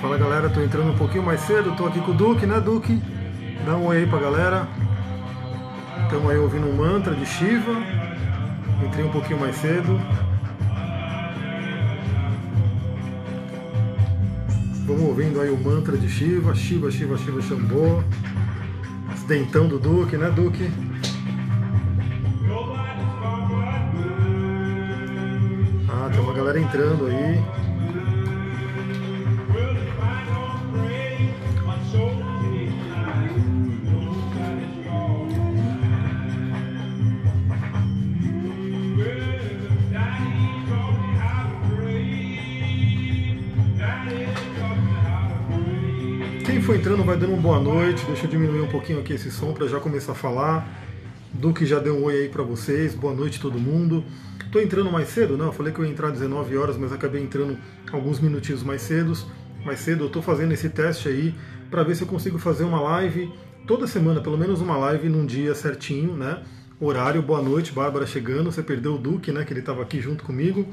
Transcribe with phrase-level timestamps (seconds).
[0.00, 3.02] Fala galera, tô entrando um pouquinho mais cedo, tô aqui com o Duque, né Duque?
[3.66, 4.66] Dá um oi aí pra galera.
[6.04, 7.72] Estamos aí ouvindo um mantra de Shiva.
[8.82, 10.00] Entrei um pouquinho mais cedo.
[14.86, 18.02] Vamos ouvindo aí o mantra de Shiva, Shiva, Shiva, Shiva, Shambho.
[19.12, 20.70] Esse dentão do Duque, né Duque?
[25.90, 27.59] Ah, tem uma galera entrando aí.
[47.20, 48.02] Dando uma boa noite.
[48.06, 50.66] Deixa eu diminuir um pouquinho aqui esse som para já começar a falar.
[51.34, 52.94] Duque já deu um oi aí para vocês.
[52.94, 54.02] Boa noite todo mundo.
[54.50, 55.46] Tô entrando mais cedo, não?
[55.46, 57.58] Eu falei que eu ia entrar às 19 horas, mas acabei entrando
[57.92, 59.26] alguns minutinhos mais cedos.
[59.66, 61.34] Mais cedo, eu tô fazendo esse teste aí
[61.70, 63.30] para ver se eu consigo fazer uma live
[63.66, 66.42] toda semana, pelo menos uma live num dia certinho, né?
[66.80, 68.50] Horário, boa noite, Bárbara chegando.
[68.50, 69.44] Você perdeu o Duque, né?
[69.44, 70.66] Que ele estava aqui junto comigo.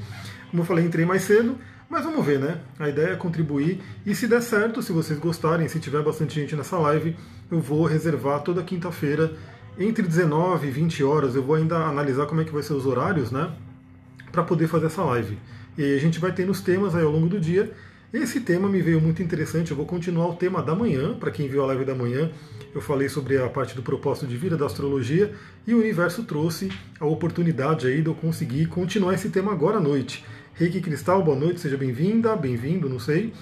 [0.50, 1.58] Como eu falei, entrei mais cedo.
[1.88, 2.60] Mas vamos ver, né?
[2.78, 6.54] A ideia é contribuir e se der certo, se vocês gostarem, se tiver bastante gente
[6.54, 7.16] nessa live,
[7.50, 9.32] eu vou reservar toda quinta-feira
[9.78, 11.34] entre 19 e 20 horas.
[11.34, 13.50] Eu vou ainda analisar como é que vai ser os horários, né?
[14.30, 15.38] Para poder fazer essa live.
[15.78, 17.72] E a gente vai ter nos temas aí ao longo do dia.
[18.12, 19.70] Esse tema me veio muito interessante.
[19.70, 21.14] Eu vou continuar o tema da manhã.
[21.14, 22.30] Para quem viu a live da manhã,
[22.74, 25.32] eu falei sobre a parte do propósito de vida da astrologia
[25.66, 29.80] e o universo trouxe a oportunidade aí de eu conseguir continuar esse tema agora à
[29.80, 30.22] noite.
[30.58, 33.32] Reiki Cristal, boa noite, seja bem-vinda, bem-vindo, não sei.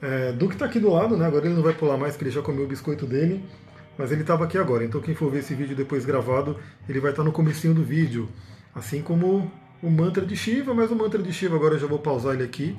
[0.00, 1.26] É, Duque está aqui do lado, né?
[1.26, 3.44] Agora ele não vai pular mais, porque ele já comeu o biscoito dele.
[3.98, 6.56] Mas ele estava aqui agora, então quem for ver esse vídeo depois gravado,
[6.88, 8.28] ele vai estar tá no comecinho do vídeo.
[8.72, 9.50] Assim como
[9.82, 12.44] o mantra de Shiva, mas o mantra de Shiva agora eu já vou pausar ele
[12.44, 12.78] aqui,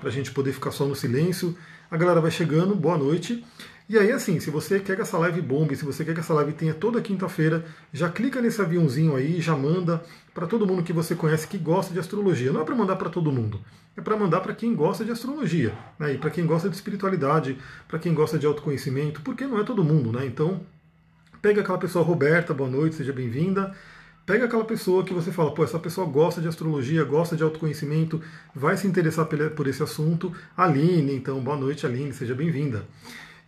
[0.00, 1.54] para a gente poder ficar só no silêncio.
[1.90, 3.44] A galera vai chegando, boa noite.
[3.88, 6.32] E aí, assim, se você quer que essa live bombe, se você quer que essa
[6.34, 10.02] live tenha toda quinta-feira, já clica nesse aviãozinho aí, já manda
[10.32, 12.52] para todo mundo que você conhece que gosta de astrologia.
[12.52, 13.60] Não é para mandar para todo mundo,
[13.96, 16.14] é para mandar para quem gosta de astrologia, né?
[16.14, 17.58] E para quem gosta de espiritualidade,
[17.88, 20.24] para quem gosta de autoconhecimento, porque não é todo mundo, né?
[20.24, 20.60] Então,
[21.42, 23.74] pega aquela pessoa Roberta, boa noite, seja bem-vinda.
[24.24, 28.22] Pega aquela pessoa que você fala, pô, essa pessoa gosta de astrologia, gosta de autoconhecimento,
[28.54, 30.32] vai se interessar por esse assunto.
[30.56, 32.86] Aline, então, boa noite, Aline, seja bem-vinda.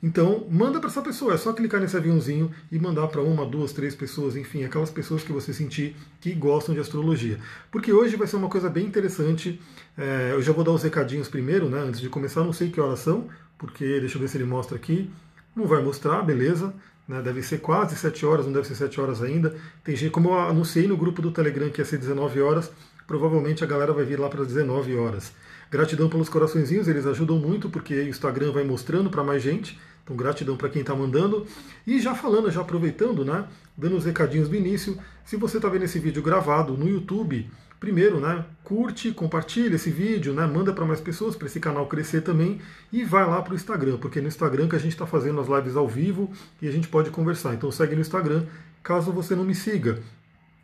[0.06, 3.72] Então, manda para essa pessoa, é só clicar nesse aviãozinho e mandar para uma, duas,
[3.72, 7.38] três pessoas, enfim, aquelas pessoas que você sentir que gostam de astrologia.
[7.72, 9.58] Porque hoje vai ser uma coisa bem interessante.
[9.96, 11.78] É, eu já vou dar os recadinhos primeiro, né?
[11.78, 14.76] Antes de começar, não sei que horas são, porque deixa eu ver se ele mostra
[14.76, 15.10] aqui.
[15.56, 16.74] Não vai mostrar, beleza.
[17.08, 19.56] Né, deve ser quase 7 horas, não deve ser 7 horas ainda.
[19.82, 22.70] Tem gente, como eu anunciei no grupo do Telegram que ia ser 19 horas,
[23.06, 25.32] provavelmente a galera vai vir lá para 19 horas.
[25.70, 29.78] Gratidão pelos coraçõezinhos, eles ajudam muito porque o Instagram vai mostrando para mais gente.
[30.04, 31.46] Então, gratidão para quem está mandando.
[31.86, 33.46] E já falando, já aproveitando, né?
[33.76, 34.98] Dando os recadinhos do início.
[35.24, 37.50] Se você está vendo esse vídeo gravado no YouTube,
[37.80, 38.44] primeiro, né?
[38.62, 40.46] Curte, compartilha esse vídeo, né?
[40.46, 42.60] Manda para mais pessoas para esse canal crescer também.
[42.92, 45.40] E vai lá para o Instagram, porque é no Instagram que a gente está fazendo
[45.40, 47.54] as lives ao vivo e a gente pode conversar.
[47.54, 48.44] Então segue no Instagram,
[48.82, 50.02] caso você não me siga.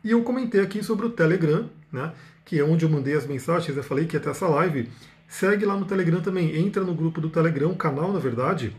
[0.03, 2.13] E eu comentei aqui sobre o Telegram, né?
[2.45, 3.75] Que é onde eu mandei as mensagens.
[3.75, 4.87] Eu falei que até essa live.
[5.27, 6.55] Segue lá no Telegram também.
[6.57, 8.75] Entra no grupo do Telegram, canal, na verdade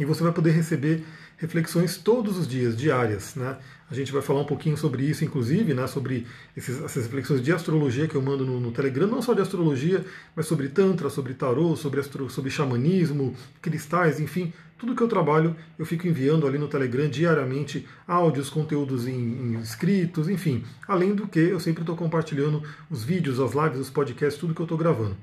[0.00, 1.04] e você vai poder receber
[1.36, 3.34] reflexões todos os dias, diárias.
[3.34, 3.56] Né?
[3.90, 7.52] A gente vai falar um pouquinho sobre isso, inclusive, né, sobre esses, essas reflexões de
[7.52, 10.02] astrologia que eu mando no, no, Telegram, não só de astrologia,
[10.34, 15.54] mas sobre Tantra, sobre tarô, sobre, astro, sobre xamanismo, cristais, enfim, tudo que eu trabalho
[15.78, 20.64] eu fico enviando ali no Telegram diariamente áudios, conteúdos em, em escritos, enfim.
[20.88, 24.62] Além do que eu sempre estou compartilhando os vídeos, as lives, os podcasts, tudo que
[24.62, 25.14] eu estou gravando.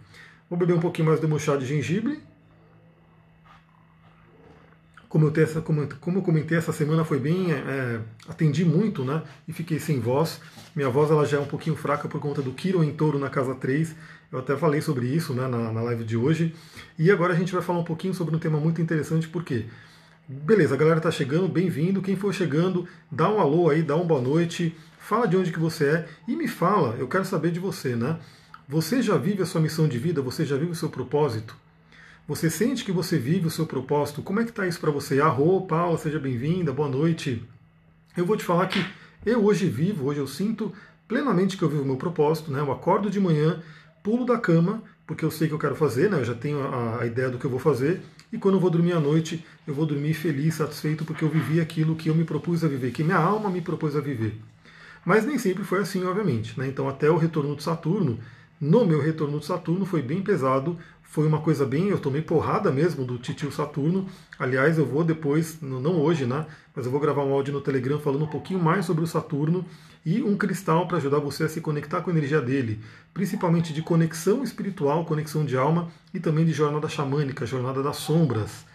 [0.47, 2.19] Vou beber um pouquinho mais do meu chá de gengibre
[5.09, 7.51] como eu, essa, como, como eu comentei, essa semana foi bem.
[7.51, 9.23] É, atendi muito, né?
[9.47, 10.41] E fiquei sem voz.
[10.75, 13.29] Minha voz ela já é um pouquinho fraca por conta do Kiro em touro na
[13.29, 13.95] casa 3.
[14.31, 16.53] Eu até falei sobre isso né, na, na live de hoje.
[16.99, 19.65] E agora a gente vai falar um pouquinho sobre um tema muito interessante, porque.
[20.29, 22.01] Beleza, a galera tá chegando, bem-vindo.
[22.01, 25.59] Quem for chegando, dá um alô aí, dá uma boa noite, fala de onde que
[25.59, 28.19] você é e me fala, eu quero saber de você, né?
[28.67, 30.21] Você já vive a sua missão de vida?
[30.21, 31.55] Você já vive o seu propósito?
[32.27, 34.21] Você sente que você vive o seu propósito?
[34.21, 35.21] Como é que está isso para você?
[35.21, 37.41] Arro, Paula, seja bem-vinda, boa noite.
[38.17, 38.85] Eu vou te falar que
[39.25, 40.73] eu hoje vivo, hoje eu sinto
[41.07, 42.59] plenamente que eu vivo o meu propósito, né?
[42.59, 43.63] Eu acordo de manhã,
[44.03, 46.19] pulo da cama, porque eu sei que eu quero fazer, né?
[46.19, 48.01] Eu já tenho a, a ideia do que eu vou fazer,
[48.33, 51.61] e quando eu vou dormir à noite, eu vou dormir feliz, satisfeito, porque eu vivi
[51.61, 54.37] aquilo que eu me propus a viver, que minha alma me propôs a viver.
[55.05, 56.59] Mas nem sempre foi assim, obviamente.
[56.59, 56.67] Né?
[56.67, 58.19] Então, até o retorno de Saturno,
[58.59, 62.71] no meu retorno de Saturno foi bem pesado, foi uma coisa bem, eu tomei porrada
[62.71, 64.07] mesmo do titio Saturno.
[64.37, 66.45] Aliás, eu vou depois, não hoje, né,
[66.75, 69.65] mas eu vou gravar um áudio no Telegram falando um pouquinho mais sobre o Saturno
[70.05, 72.79] e um cristal para ajudar você a se conectar com a energia dele,
[73.13, 78.65] principalmente de conexão espiritual, conexão de alma e também de jornada xamânica, jornada das sombras.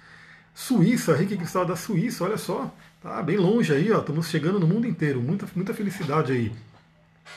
[0.55, 4.67] Suíça, Reiki Cristal da Suíça, olha só, tá bem longe aí, ó, estamos chegando no
[4.67, 6.53] mundo inteiro, muita, muita felicidade aí.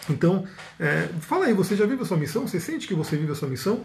[0.09, 0.45] Então,
[0.79, 2.47] é, fala aí, você já vive a sua missão?
[2.47, 3.83] Você sente que você vive a sua missão?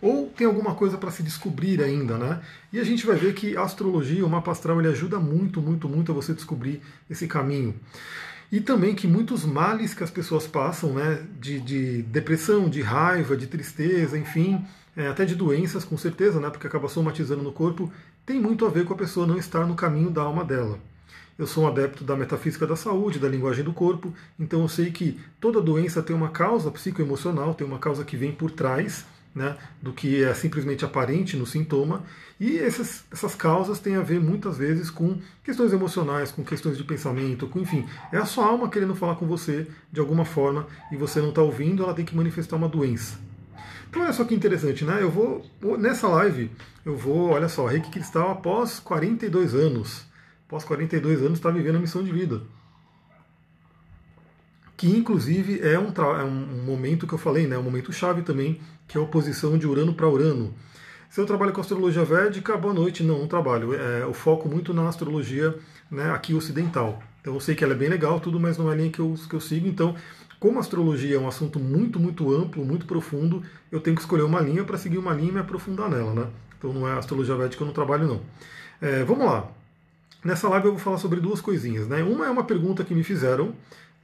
[0.00, 2.40] Ou tem alguma coisa para se descobrir ainda, né?
[2.72, 5.88] E a gente vai ver que a astrologia, o mapa astral, ele ajuda muito, muito,
[5.88, 7.74] muito a você descobrir esse caminho.
[8.50, 13.36] E também que muitos males que as pessoas passam, né, de, de depressão, de raiva,
[13.36, 14.62] de tristeza, enfim,
[14.96, 17.90] é, até de doenças, com certeza, né, porque acaba somatizando no corpo,
[18.26, 20.78] tem muito a ver com a pessoa não estar no caminho da alma dela.
[21.38, 24.90] Eu sou um adepto da metafísica da saúde, da linguagem do corpo, então eu sei
[24.90, 29.56] que toda doença tem uma causa psicoemocional, tem uma causa que vem por trás né,
[29.80, 32.02] do que é simplesmente aparente no sintoma,
[32.38, 36.84] e essas, essas causas têm a ver muitas vezes com questões emocionais, com questões de
[36.84, 40.96] pensamento, com enfim, é a sua alma querendo falar com você de alguma forma e
[40.96, 43.18] você não está ouvindo, ela tem que manifestar uma doença.
[43.88, 45.02] Então olha só que interessante, né?
[45.02, 45.44] Eu vou
[45.78, 46.50] nessa live
[46.84, 50.04] eu vou, olha só, Reiki Cristal após 42 anos
[50.52, 52.42] após 42 anos, está vivendo a missão de vida.
[54.76, 58.60] Que inclusive é um, é um momento que eu falei, né, um momento chave também,
[58.86, 60.52] que é a oposição de Urano para Urano.
[61.08, 63.72] Se eu trabalho com astrologia védica, boa noite, não, não trabalho.
[63.74, 65.58] É, eu foco muito na astrologia
[65.90, 67.02] né, aqui ocidental.
[67.22, 69.00] Então eu sei que ela é bem legal, tudo, mas não é a linha que
[69.00, 69.66] eu, que eu sigo.
[69.66, 69.94] Então,
[70.38, 74.22] como a astrologia é um assunto muito, muito amplo, muito profundo, eu tenho que escolher
[74.22, 76.12] uma linha para seguir uma linha e me aprofundar nela.
[76.12, 76.26] Né?
[76.58, 78.20] Então não é astrologia védica eu não trabalho, não.
[78.80, 79.61] É, vamos lá.
[80.24, 81.88] Nessa live eu vou falar sobre duas coisinhas.
[81.88, 82.02] Né?
[82.02, 83.54] Uma é uma pergunta que me fizeram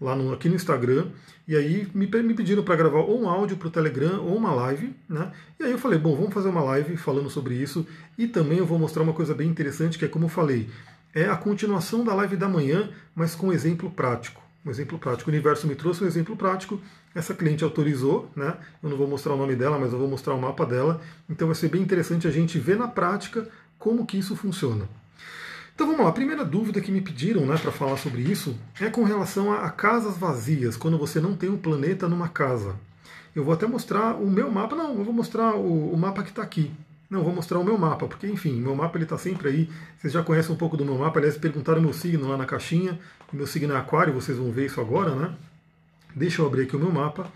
[0.00, 1.06] lá no, aqui no Instagram,
[1.47, 4.53] e aí me, me pediram para gravar ou um áudio para o Telegram ou uma
[4.53, 5.32] live, né?
[5.59, 7.87] E aí eu falei, bom, vamos fazer uma live falando sobre isso,
[8.17, 10.69] e também eu vou mostrar uma coisa bem interessante, que é como eu falei,
[11.12, 14.41] é a continuação da live da manhã, mas com exemplo prático.
[14.64, 15.31] Um exemplo prático.
[15.31, 16.81] O universo me trouxe um exemplo prático,
[17.14, 18.56] essa cliente autorizou, né?
[18.82, 21.00] Eu não vou mostrar o nome dela, mas eu vou mostrar o mapa dela.
[21.29, 23.49] Então vai ser bem interessante a gente ver na prática
[23.79, 24.88] como que isso funciona.
[25.78, 28.90] Então vamos lá, a primeira dúvida que me pediram né, para falar sobre isso é
[28.90, 32.75] com relação a, a, casas vazias, quando você não tem um planeta numa casa.
[33.32, 36.30] Eu vou até mostrar o meu mapa, não, eu vou mostrar o, o mapa que
[36.30, 36.72] está aqui.
[37.08, 39.70] Não, vou mostrar o meu mapa, porque enfim, meu mapa ele está sempre aí.
[39.96, 42.98] Vocês já conhecem um pouco do meu mapa, aliás, perguntaram meu signo lá na caixinha.
[43.32, 45.32] Meu signo é aquário, vocês vão ver isso agora, né?
[46.12, 47.30] Deixa eu abrir aqui o meu mapa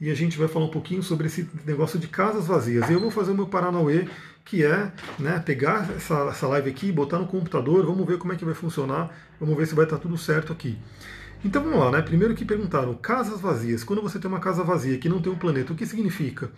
[0.00, 2.88] e a gente vai falar um pouquinho sobre esse negócio de casas vazias.
[2.88, 4.08] E eu vou fazer o meu Paranauê
[4.44, 8.36] que é né, pegar essa, essa live aqui, botar no computador, vamos ver como é
[8.36, 10.78] que vai funcionar, vamos ver se vai estar tudo certo aqui.
[11.44, 12.00] Então vamos lá, né?
[12.00, 13.84] Primeiro que perguntaram, casas vazias.
[13.84, 16.50] Quando você tem uma casa vazia que não tem um planeta, o que significa?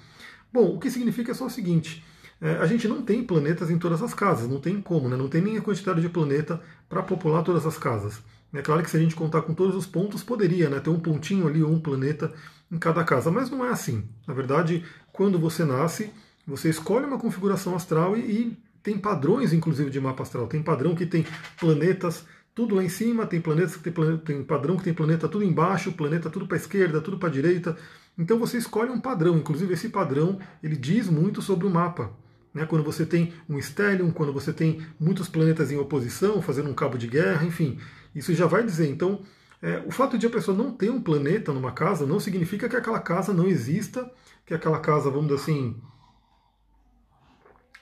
[0.52, 2.04] Bom, o que significa é só o seguinte:
[2.40, 5.16] é, a gente não tem planetas em todas as casas, não tem como, né?
[5.16, 8.22] Não tem nem a quantidade de planeta para popular todas as casas.
[8.54, 10.98] É claro que se a gente contar com todos os pontos, poderia né, ter um
[10.98, 12.32] pontinho ali ou um planeta
[12.70, 14.04] em cada casa, mas não é assim.
[14.26, 16.10] Na verdade, quando você nasce,
[16.46, 20.46] você escolhe uma configuração astral e, e tem padrões, inclusive, de mapa astral.
[20.46, 21.26] Tem padrão que tem
[21.58, 22.24] planetas
[22.54, 25.44] tudo lá em cima, tem planetas que tem, planeta, tem padrão que tem planeta tudo
[25.44, 27.76] embaixo, planeta tudo para a esquerda, tudo para a direita.
[28.18, 32.10] Então você escolhe um padrão, inclusive esse padrão ele diz muito sobre o mapa.
[32.52, 32.66] Né?
[32.66, 36.98] Quando você tem um stellium, quando você tem muitos planetas em oposição, fazendo um cabo
[36.98, 37.78] de guerra, enfim,
[38.14, 38.88] isso já vai dizer.
[38.88, 39.22] Então,
[39.62, 42.76] é, o fato de a pessoa não ter um planeta numa casa não significa que
[42.76, 44.10] aquela casa não exista,
[44.46, 45.76] que aquela casa, vamos dizer assim,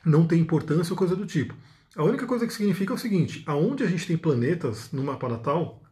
[0.05, 1.55] não tem importância ou coisa do tipo.
[1.95, 5.29] A única coisa que significa é o seguinte: aonde a gente tem planetas no mapa
[5.29, 5.83] natal,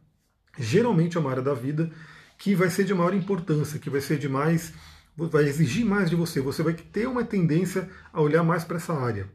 [0.59, 1.91] geralmente é uma área da vida
[2.39, 4.73] que vai ser de maior importância, que vai ser de mais.
[5.17, 6.41] vai exigir mais de você.
[6.41, 9.29] Você vai ter uma tendência a olhar mais para essa área.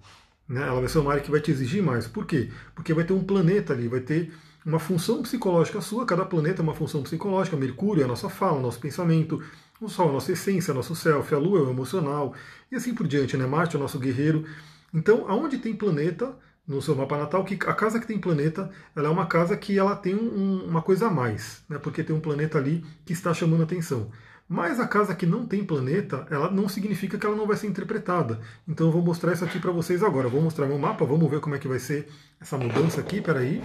[0.47, 0.61] Né?
[0.61, 2.07] Ela vai ser uma área que vai te exigir mais.
[2.07, 2.51] Por quê?
[2.75, 4.31] Porque vai ter um planeta ali, vai ter
[4.65, 7.57] uma função psicológica sua, cada planeta é uma função psicológica.
[7.57, 9.41] Mercúrio é a nossa fala, nosso pensamento,
[9.79, 12.35] o Sol é a nossa essência, nosso self, a Lua é o emocional,
[12.71, 13.47] e assim por diante, né?
[13.47, 14.45] Marte é o nosso guerreiro.
[14.93, 16.35] Então, aonde tem planeta
[16.67, 19.77] no seu mapa natal, que a casa que tem planeta, ela é uma casa que
[19.79, 21.79] ela tem um, uma coisa a mais, né?
[21.79, 24.11] Porque tem um planeta ali que está chamando atenção.
[24.47, 27.67] Mas a casa que não tem planeta, ela não significa que ela não vai ser
[27.67, 28.39] interpretada.
[28.67, 30.27] Então eu vou mostrar isso aqui para vocês agora.
[30.27, 33.21] Eu vou mostrar meu mapa, vamos ver como é que vai ser essa mudança aqui.
[33.21, 33.63] Peraí.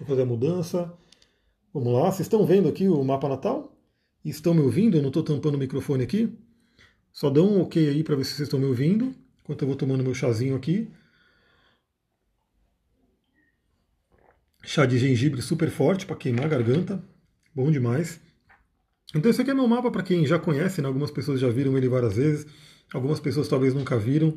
[0.00, 0.92] Deixa eu fazer a mudança.
[1.74, 3.76] Vamos lá, vocês estão vendo aqui o mapa natal?
[4.24, 4.96] Estão me ouvindo?
[4.96, 6.32] Eu não estou tampando o microfone aqui.
[7.12, 9.76] Só dão um ok aí para ver se vocês estão me ouvindo enquanto eu vou
[9.76, 10.88] tomando meu chazinho aqui.
[14.62, 17.02] Chá de gengibre super forte para queimar a garganta,
[17.54, 18.20] bom demais.
[19.14, 20.88] Então esse aqui é meu mapa para quem já conhece, né?
[20.88, 22.46] algumas pessoas já viram ele várias vezes,
[22.92, 24.34] algumas pessoas talvez nunca viram.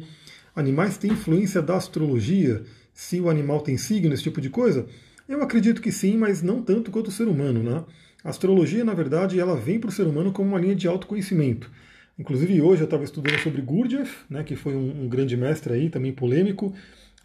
[0.55, 2.65] Animais têm influência da astrologia?
[2.93, 4.87] Se o animal tem signo, esse tipo de coisa?
[5.27, 7.83] Eu acredito que sim, mas não tanto quanto o ser humano, né?
[8.23, 11.71] A astrologia, na verdade, ela vem para o ser humano como uma linha de autoconhecimento.
[12.17, 15.89] Inclusive hoje eu estava estudando sobre Gurdjieff, né, que foi um, um grande mestre aí,
[15.89, 16.73] também polêmico,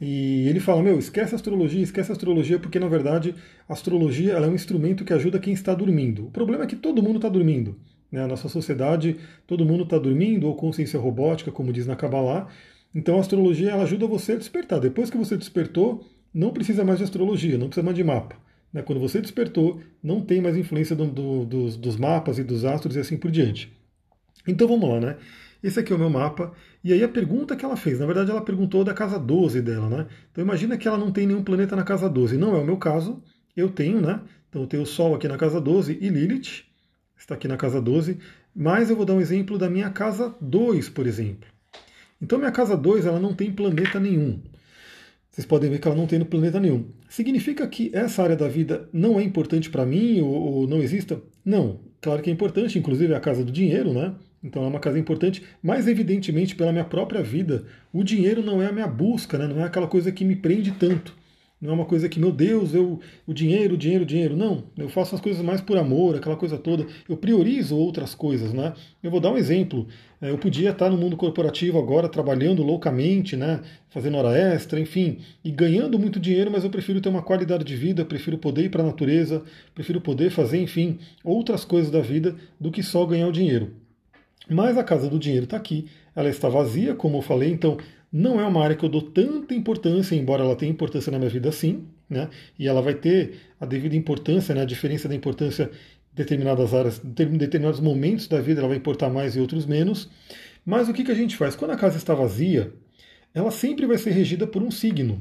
[0.00, 3.35] e ele fala, meu, esquece a astrologia, esquece a astrologia, porque na verdade
[3.69, 6.26] a astrologia é um instrumento que ajuda quem está dormindo.
[6.26, 7.76] O problema é que todo mundo está dormindo.
[8.11, 8.23] Né?
[8.23, 12.49] A nossa sociedade, todo mundo está dormindo, ou consciência robótica, como diz na Kabbalah.
[12.95, 14.81] Então a astrologia ela ajuda você a despertar.
[14.81, 16.07] Depois que você despertou,
[16.38, 18.37] não precisa mais de astrologia, não precisa mais de mapa.
[18.73, 18.80] Né?
[18.80, 22.95] Quando você despertou, não tem mais influência do, do, dos, dos mapas e dos astros
[22.95, 23.76] e assim por diante.
[24.47, 25.16] Então vamos lá, né?
[25.61, 26.52] Esse aqui é o meu mapa.
[26.85, 29.88] E aí a pergunta que ela fez, na verdade ela perguntou da casa 12 dela,
[29.88, 30.07] né?
[30.30, 32.38] Então imagina que ela não tem nenhum planeta na casa 12.
[32.38, 33.21] Não é o meu caso,
[33.57, 34.21] eu tenho, né?
[34.49, 36.62] Então eu tenho o Sol aqui na casa 12 e Lilith
[37.16, 38.16] está aqui na casa 12.
[38.54, 41.49] Mas eu vou dar um exemplo da minha casa 2, por exemplo.
[42.23, 44.40] Então minha casa 2 ela não tem planeta nenhum.
[45.38, 46.87] Vocês podem ver que ela não tem no planeta nenhum.
[47.09, 51.23] Significa que essa área da vida não é importante para mim ou, ou não exista?
[51.45, 51.78] Não.
[52.00, 54.16] Claro que é importante, inclusive é a casa do dinheiro, né?
[54.42, 58.66] Então é uma casa importante, mas evidentemente pela minha própria vida, o dinheiro não é
[58.66, 59.47] a minha busca, né?
[59.47, 61.14] não é aquela coisa que me prende tanto.
[61.61, 64.37] Não é uma coisa que, meu Deus, eu, o dinheiro, dinheiro, dinheiro.
[64.37, 66.87] Não, eu faço as coisas mais por amor, aquela coisa toda.
[67.09, 68.75] Eu priorizo outras coisas, né?
[69.03, 69.88] Eu vou dar um exemplo.
[70.23, 73.61] É, eu podia estar no mundo corporativo agora, trabalhando loucamente, né?
[73.91, 77.75] Fazendo hora extra, enfim, e ganhando muito dinheiro, mas eu prefiro ter uma qualidade de
[77.75, 79.43] vida, prefiro poder ir para a natureza,
[79.75, 83.73] prefiro poder fazer, enfim, outras coisas da vida do que só ganhar o dinheiro.
[84.49, 87.77] Mas a casa do dinheiro está aqui, ela está vazia, como eu falei, então
[88.12, 91.31] não é uma área que eu dou tanta importância, embora ela tenha importância na minha
[91.31, 92.29] vida sim, né?
[92.59, 94.62] E ela vai ter a devida importância, né?
[94.62, 95.71] A diferença da importância
[96.12, 100.09] em determinadas áreas, em determinados momentos da vida, ela vai importar mais e outros menos.
[100.65, 101.55] Mas o que, que a gente faz?
[101.55, 102.73] Quando a casa está vazia,
[103.35, 105.21] ela sempre vai ser regida por um signo.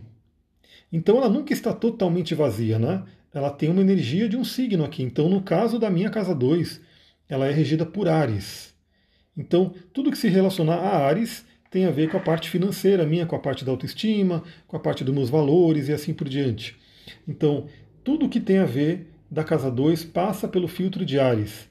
[0.91, 3.03] Então ela nunca está totalmente vazia, né?
[3.34, 5.03] Ela tem uma energia de um signo aqui.
[5.03, 6.82] Então, no caso da minha casa 2,
[7.29, 8.74] ela é regida por Ares.
[9.36, 13.25] Então, tudo que se relacionar a Ares tem a ver com a parte financeira minha,
[13.25, 16.75] com a parte da autoestima, com a parte dos meus valores e assim por diante.
[17.27, 17.67] Então,
[18.03, 21.69] tudo que tem a ver da casa 2 passa pelo filtro de Ares.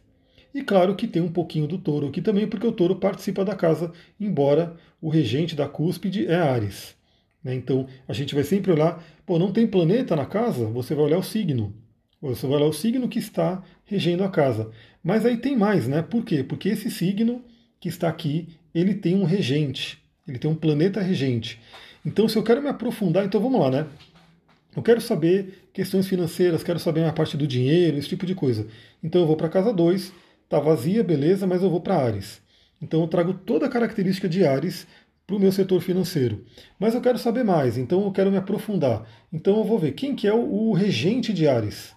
[0.55, 3.55] E claro que tem um pouquinho do touro aqui também, porque o touro participa da
[3.55, 6.97] casa, embora o regente da cúspide é Ares.
[7.43, 7.55] Né?
[7.55, 10.67] Então a gente vai sempre olhar, pô, não tem planeta na casa?
[10.67, 11.75] Você vai olhar o signo.
[12.21, 14.71] Você vai olhar o signo que está regendo a casa.
[15.03, 16.03] Mas aí tem mais, né?
[16.03, 16.43] Por quê?
[16.43, 17.45] Porque esse signo
[17.79, 18.49] que está aqui,
[18.79, 21.61] ele tem um regente, ele tem um planeta regente.
[22.05, 23.87] Então, se eu quero me aprofundar, então vamos lá, né?
[24.77, 28.67] Eu quero saber questões financeiras, quero saber a parte do dinheiro, esse tipo de coisa.
[29.03, 30.13] Então eu vou para casa 2,
[30.51, 32.43] tá vazia, beleza, mas eu vou para Ares.
[32.81, 34.87] Então eu trago toda a característica de Ares
[35.27, 36.45] para o meu setor financeiro.
[36.79, 39.09] Mas eu quero saber mais, então eu quero me aprofundar.
[39.33, 41.95] Então eu vou ver quem que é o, o regente de Ares.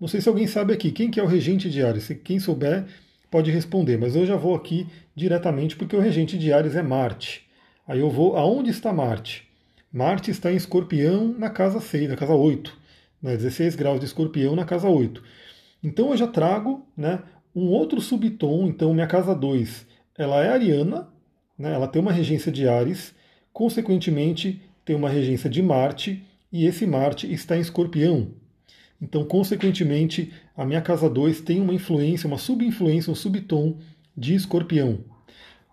[0.00, 2.08] Não sei se alguém sabe aqui, quem que é o regente de Ares?
[2.24, 2.86] Quem souber,
[3.30, 7.46] pode responder, mas eu já vou aqui diretamente porque o regente de Ares é Marte.
[7.86, 9.46] Aí eu vou aonde está Marte?
[9.92, 12.76] Marte está em Escorpião na casa 6, na casa 8,
[13.22, 15.22] né, 16 graus de Escorpião na casa 8.
[15.82, 17.22] Então eu já trago né,
[17.54, 19.86] um outro subtom, então minha casa 2,
[20.18, 21.08] ela é ariana,
[21.58, 23.14] né, ela tem uma regência de Ares,
[23.52, 28.32] consequentemente tem uma regência de Marte, e esse Marte está em Escorpião.
[29.00, 33.78] Então, consequentemente, a minha casa 2 tem uma influência, uma subinfluência, um subtom
[34.16, 35.00] de escorpião.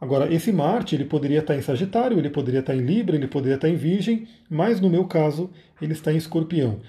[0.04, 3.56] Agora, esse Marte ele poderia estar em Sagitário, ele poderia estar em Libra, ele poderia
[3.56, 5.50] estar em Virgem, mas no meu caso
[5.82, 6.82] ele está em Escorpião.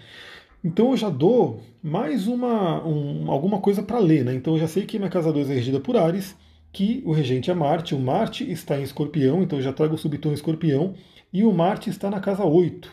[0.65, 4.35] Então eu já dou mais uma um, alguma coisa para ler, né?
[4.35, 6.35] Então eu já sei que minha casa 2 é regida por Ares,
[6.73, 9.99] que o regente é Marte, o Marte está em Escorpião, então eu já trago o
[9.99, 10.95] subtom Escorpião,
[11.33, 12.91] e o Marte está na casa 8.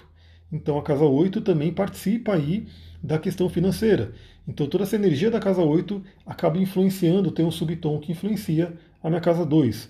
[0.52, 2.68] Então a casa 8 também participa aí
[3.02, 4.14] da questão financeira.
[4.48, 9.10] Então toda essa energia da casa 8 acaba influenciando, tem um subtom que influencia a
[9.10, 9.90] minha casa 2.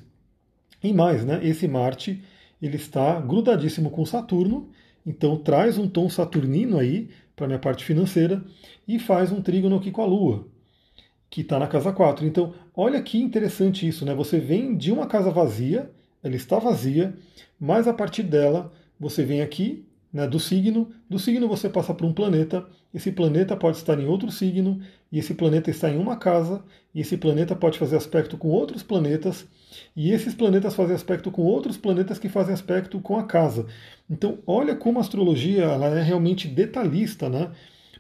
[0.84, 2.24] E mais, né, esse Marte
[2.62, 4.70] ele está grudadíssimo com Saturno,
[5.06, 8.44] então traz um tom saturnino aí para minha parte financeira
[8.88, 10.48] e faz um trígono aqui com a Lua,
[11.30, 12.26] que está na casa 4.
[12.26, 14.14] Então, olha que interessante isso, né?
[14.14, 15.90] Você vem de uma casa vazia,
[16.24, 17.16] ela está vazia,
[17.60, 20.90] mas a partir dela você vem aqui né, do signo.
[21.10, 22.66] Do signo você passa para um planeta.
[22.94, 26.64] Esse planeta pode estar em outro signo, e esse planeta está em uma casa,
[26.94, 29.48] e esse planeta pode fazer aspecto com outros planetas,
[29.96, 33.66] e esses planetas fazem aspecto com outros planetas que fazem aspecto com a casa.
[34.10, 37.52] Então, olha como a astrologia ela é realmente detalhista, né?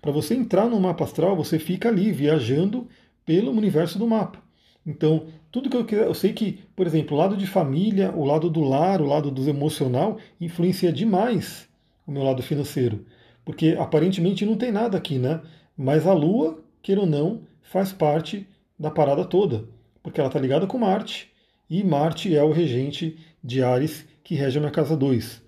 [0.01, 2.88] Para você entrar no mapa astral, você fica ali viajando
[3.25, 4.39] pelo universo do mapa.
[4.86, 8.25] Então, tudo que eu quiser, eu sei que, por exemplo, o lado de família, o
[8.25, 11.71] lado do lar, o lado do emocional, influencia demais
[12.12, 13.06] o meu lado financeiro.
[13.44, 15.41] Porque aparentemente não tem nada aqui, né?
[15.75, 19.65] Mas a Lua, queira ou não, faz parte da parada toda.
[20.03, 21.32] Porque ela está ligada com Marte,
[21.70, 25.41] e Marte é o regente de Ares, que rege a minha casa 2.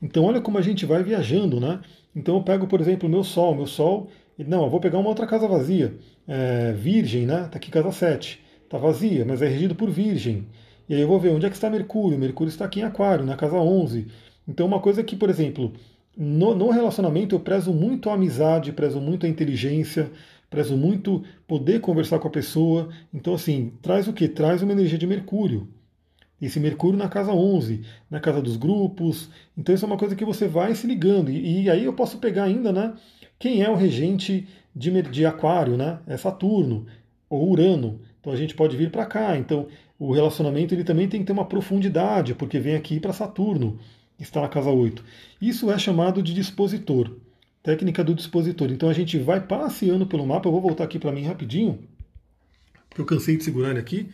[0.00, 1.80] Então olha como a gente vai viajando, né?
[2.14, 3.54] Então eu pego, por exemplo, o meu Sol.
[3.54, 5.94] Meu Sol, não, eu vou pegar uma outra casa vazia.
[6.26, 7.48] É, virgem, né?
[7.50, 10.46] Tá aqui casa 7 está vazia, mas é regido por Virgem.
[10.88, 12.18] E aí eu vou ver onde é que está Mercúrio.
[12.18, 14.06] Mercúrio está aqui em Aquário, na casa 11.
[14.48, 15.74] Então, uma coisa que, por exemplo,
[16.16, 20.10] no, no relacionamento eu prezo muito a amizade, prezo muito a inteligência,
[20.48, 22.88] prezo muito poder conversar com a pessoa.
[23.12, 24.26] Então, assim, traz o que?
[24.26, 25.68] Traz uma energia de Mercúrio.
[26.40, 29.28] Esse Mercúrio na casa 11, na casa dos grupos.
[29.56, 31.30] Então, isso é uma coisa que você vai se ligando.
[31.30, 32.94] E, e aí eu posso pegar ainda, né?
[33.38, 35.98] Quem é o regente de, de Aquário, né?
[36.06, 36.86] É Saturno
[37.28, 38.00] ou Urano.
[38.20, 39.36] Então a gente pode vir para cá.
[39.36, 39.66] Então
[39.98, 43.78] o relacionamento ele também tem que ter uma profundidade, porque vem aqui para Saturno,
[44.22, 45.02] está na casa 8.
[45.40, 47.10] Isso é chamado de dispositor,
[47.62, 48.70] técnica do dispositor.
[48.70, 50.48] Então a gente vai passeando pelo mapa.
[50.48, 51.78] Eu vou voltar aqui para mim rapidinho,
[52.88, 54.10] porque eu cansei de segurar ele aqui.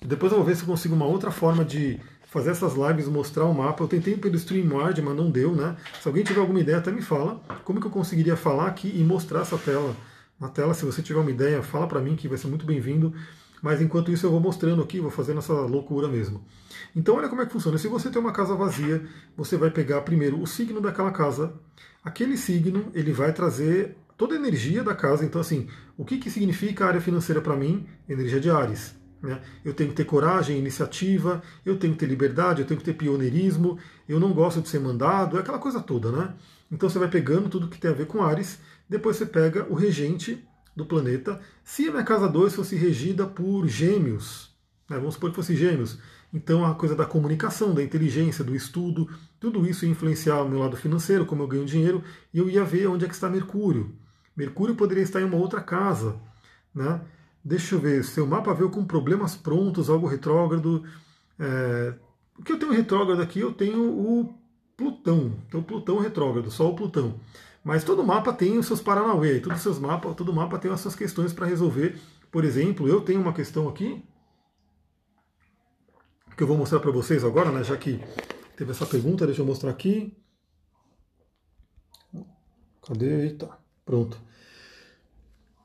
[0.00, 3.44] Depois eu vou ver se eu consigo uma outra forma de fazer essas lives, mostrar
[3.44, 3.82] o mapa.
[3.82, 5.76] Eu tentei pelo StreamYard, mas não deu, né?
[6.00, 7.42] Se alguém tiver alguma ideia, até me fala.
[7.64, 9.94] Como que eu conseguiria falar aqui e mostrar essa tela
[10.38, 10.72] na tela.
[10.72, 13.12] Se você tiver uma ideia, fala para mim que vai ser muito bem-vindo.
[13.62, 16.44] Mas enquanto isso eu vou mostrando aqui, vou fazendo essa loucura mesmo.
[16.94, 17.78] Então olha como é que funciona.
[17.78, 19.04] Se você tem uma casa vazia,
[19.36, 21.52] você vai pegar primeiro o signo daquela casa.
[22.02, 25.24] Aquele signo ele vai trazer toda a energia da casa.
[25.24, 27.86] Então assim, o que, que significa a área financeira para mim?
[28.08, 28.98] Energia de Ares.
[29.22, 29.38] Né?
[29.62, 32.94] Eu tenho que ter coragem, iniciativa, eu tenho que ter liberdade, eu tenho que ter
[32.94, 36.32] pioneirismo, eu não gosto de ser mandado, é aquela coisa toda, né?
[36.72, 38.58] Então você vai pegando tudo que tem a ver com Ares
[38.90, 40.44] depois você pega o regente
[40.80, 41.40] do planeta.
[41.62, 44.50] Se a minha casa 2 fosse regida por gêmeos,
[44.88, 45.98] né, vamos supor que fosse gêmeos,
[46.32, 49.08] então a coisa da comunicação, da inteligência, do estudo,
[49.38, 52.64] tudo isso ia influenciar o meu lado financeiro, como eu ganho dinheiro, e eu ia
[52.64, 53.94] ver onde é que está Mercúrio.
[54.36, 56.16] Mercúrio poderia estar em uma outra casa.
[56.74, 57.00] Né?
[57.44, 60.84] Deixa eu ver, seu mapa veio com problemas prontos, algo retrógrado.
[61.38, 61.94] É,
[62.38, 63.40] o que eu tenho retrógrado aqui?
[63.40, 64.34] Eu tenho o
[64.76, 65.36] Plutão.
[65.46, 67.20] Então, Plutão retrógrado, só o Plutão.
[67.62, 70.94] Mas todo mapa tem os seus Paranauê, todos seus mapas, todo mapa tem as suas
[70.94, 71.98] questões para resolver.
[72.30, 74.02] Por exemplo, eu tenho uma questão aqui
[76.40, 78.00] que eu vou mostrar para vocês agora, né, já que
[78.56, 80.16] teve essa pergunta, deixa eu mostrar aqui.
[82.82, 83.24] Cadê?
[83.24, 83.50] Eita,
[83.84, 84.18] pronto.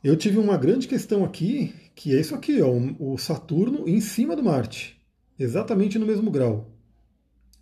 [0.03, 4.35] Eu tive uma grande questão aqui, que é isso aqui, ó, o Saturno em cima
[4.35, 5.01] do Marte,
[5.39, 6.69] exatamente no mesmo grau.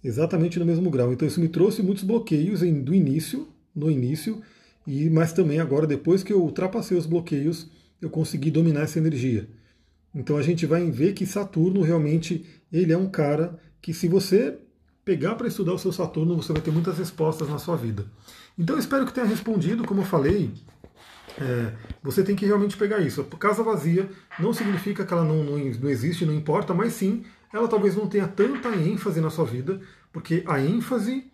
[0.04, 1.14] Exatamente no mesmo grau.
[1.14, 4.42] Então isso me trouxe muitos bloqueios do início, no início,
[4.86, 7.70] e mas também agora, depois que eu ultrapassei os bloqueios,
[8.02, 9.50] eu consegui dominar essa energia.
[10.14, 14.58] Então a gente vai ver que Saturno realmente ele é um cara que se você
[15.04, 18.06] pegar para estudar o seu Saturno, você vai ter muitas respostas na sua vida.
[18.58, 20.52] Então espero que tenha respondido, como eu falei,
[21.38, 23.24] é, você tem que realmente pegar isso.
[23.24, 24.10] Casa vazia
[24.40, 28.08] não significa que ela não, não, não existe, não importa, mas sim, ela talvez não
[28.08, 29.82] tenha tanta ênfase na sua vida,
[30.12, 31.32] porque a ênfase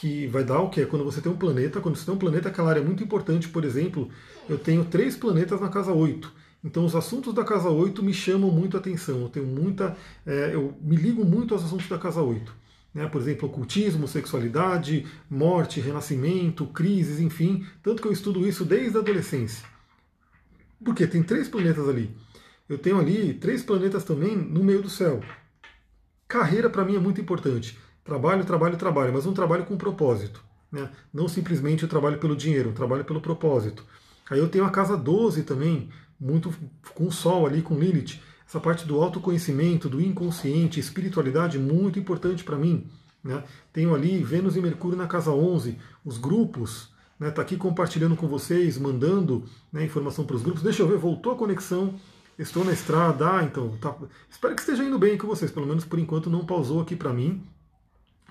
[0.00, 0.86] que vai dar o que?
[0.86, 3.50] Quando você tem um planeta, quando você tem um planeta, aquela área é muito importante,
[3.50, 4.08] por exemplo,
[4.48, 6.32] eu tenho três planetas na casa 8.
[6.64, 9.20] Então os assuntos da casa 8 me chamam muito a atenção.
[9.20, 9.94] Eu tenho muita.
[10.24, 12.50] É, eu me ligo muito aos assuntos da casa 8.
[12.94, 13.06] Né?
[13.08, 17.66] Por exemplo, ocultismo, sexualidade, morte, renascimento, crises, enfim.
[17.82, 19.66] Tanto que eu estudo isso desde a adolescência.
[20.82, 22.16] Porque tem três planetas ali.
[22.66, 25.20] Eu tenho ali três planetas também no meio do céu.
[26.26, 27.78] Carreira para mim é muito importante.
[28.04, 30.42] Trabalho, trabalho, trabalho, mas um trabalho com propósito.
[30.70, 30.88] Né?
[31.12, 33.84] Não simplesmente o trabalho pelo dinheiro, um trabalho pelo propósito.
[34.30, 36.54] Aí eu tenho a casa 12 também, muito
[36.94, 38.20] com o Sol ali, com Lilith.
[38.46, 42.86] Essa parte do autoconhecimento, do inconsciente, espiritualidade, muito importante para mim.
[43.22, 43.42] Né?
[43.72, 46.90] Tenho ali Vênus e Mercúrio na casa 11, os grupos.
[47.14, 47.30] Está né?
[47.30, 50.62] Tá aqui compartilhando com vocês, mandando né, informação para os grupos.
[50.62, 51.94] Deixa eu ver, voltou a conexão.
[52.38, 53.94] Estou na estrada, ah, então tá.
[54.30, 55.50] espero que esteja indo bem com vocês.
[55.50, 57.42] Pelo menos por enquanto não pausou aqui para mim.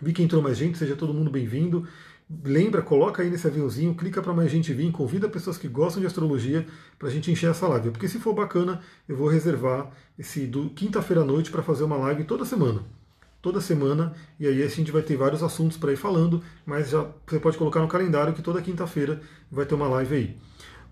[0.02, 1.88] Vi que entrou mais gente, seja todo mundo bem-vindo.
[2.44, 6.08] Lembra, coloca aí nesse aviãozinho, clica para mais gente vir, convida pessoas que gostam de
[6.08, 6.66] astrologia
[6.98, 7.92] para a gente encher essa live.
[7.92, 11.98] Porque se for bacana, eu vou reservar esse do quinta-feira à noite para fazer uma
[11.98, 12.84] live toda semana.
[13.42, 17.08] Toda semana, e aí a gente vai ter vários assuntos para ir falando, mas já
[17.26, 20.38] você pode colocar no calendário que toda quinta-feira vai ter uma live aí.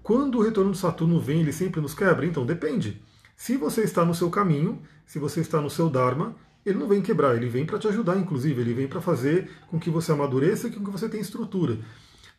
[0.01, 2.25] Quando o retorno do Saturno vem, ele sempre nos quebra?
[2.25, 3.01] Então depende.
[3.35, 6.35] Se você está no seu caminho, se você está no seu Dharma,
[6.67, 9.79] ele não vem quebrar, ele vem para te ajudar, inclusive, ele vem para fazer com
[9.79, 11.77] que você amadureça e com que você tenha estrutura.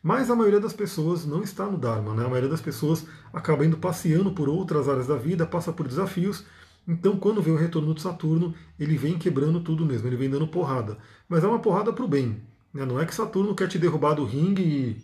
[0.03, 2.23] Mas a maioria das pessoas não está no Dharma, né?
[2.23, 6.45] A maioria das pessoas acaba indo passeando por outras áreas da vida, passa por desafios.
[6.87, 10.47] Então, quando vem o retorno de Saturno, ele vem quebrando tudo mesmo, ele vem dando
[10.47, 10.97] porrada.
[11.27, 12.39] Mas é uma porrada para o bem.
[12.71, 12.85] Né?
[12.85, 15.01] Não é que Saturno quer te derrubar do ringue e,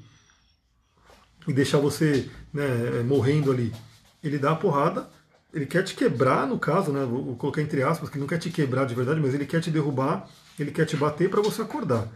[1.50, 3.74] e deixar você né, morrendo ali.
[4.24, 5.10] Ele dá a porrada,
[5.56, 7.06] ele quer te quebrar, no caso, né?
[7.06, 9.72] Vou colocar entre aspas, que não quer te quebrar de verdade, mas ele quer te
[9.72, 12.10] derrubar, ele quer te bater para você acordar.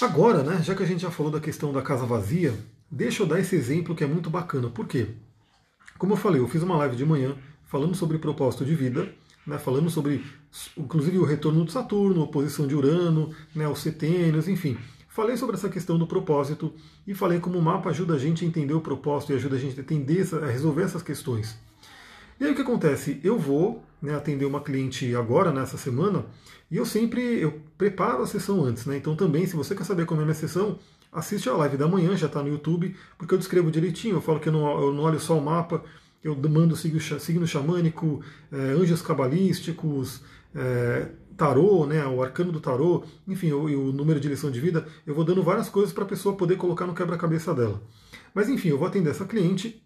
[0.00, 2.54] Agora, né, já que a gente já falou da questão da casa vazia,
[2.90, 4.70] deixa eu dar esse exemplo que é muito bacana.
[4.70, 5.08] Por quê?
[5.98, 9.12] Como eu falei, eu fiz uma live de manhã falando sobre propósito de vida,
[9.46, 10.24] né, falando sobre,
[10.78, 14.78] inclusive, o retorno de Saturno, oposição de Urano, né, os setênios, enfim.
[15.10, 16.72] Falei sobre essa questão do propósito
[17.06, 19.58] e falei como o mapa ajuda a gente a entender o propósito e ajuda a
[19.58, 21.58] gente a, entender, a resolver essas questões.
[22.40, 23.20] E aí o que acontece?
[23.22, 26.24] Eu vou né, atender uma cliente agora, nessa semana,
[26.70, 28.86] e eu sempre eu preparo a sessão antes.
[28.86, 28.96] Né?
[28.96, 30.78] Então também, se você quer saber como é a minha sessão,
[31.12, 34.40] assiste a live da manhã, já está no YouTube, porque eu descrevo direitinho, eu falo
[34.40, 35.84] que eu não, eu não olho só o mapa,
[36.24, 40.22] eu mando signo xamânico, é, anjos cabalísticos,
[40.54, 44.86] é, tarô, né, o arcano do tarô, enfim, o, o número de lição de vida,
[45.06, 47.82] eu vou dando várias coisas para a pessoa poder colocar no quebra-cabeça dela.
[48.34, 49.82] Mas enfim, eu vou atender essa cliente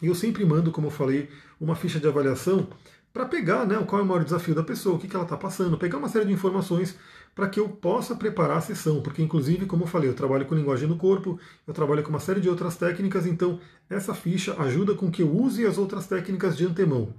[0.00, 1.28] e eu sempre mando, como eu falei,
[1.60, 2.68] uma ficha de avaliação
[3.12, 5.36] para pegar né, qual é o maior desafio da pessoa, o que, que ela está
[5.36, 6.96] passando, pegar uma série de informações
[7.34, 10.54] para que eu possa preparar a sessão, porque inclusive, como eu falei, eu trabalho com
[10.54, 14.94] linguagem do corpo, eu trabalho com uma série de outras técnicas, então essa ficha ajuda
[14.94, 17.14] com que eu use as outras técnicas de antemão.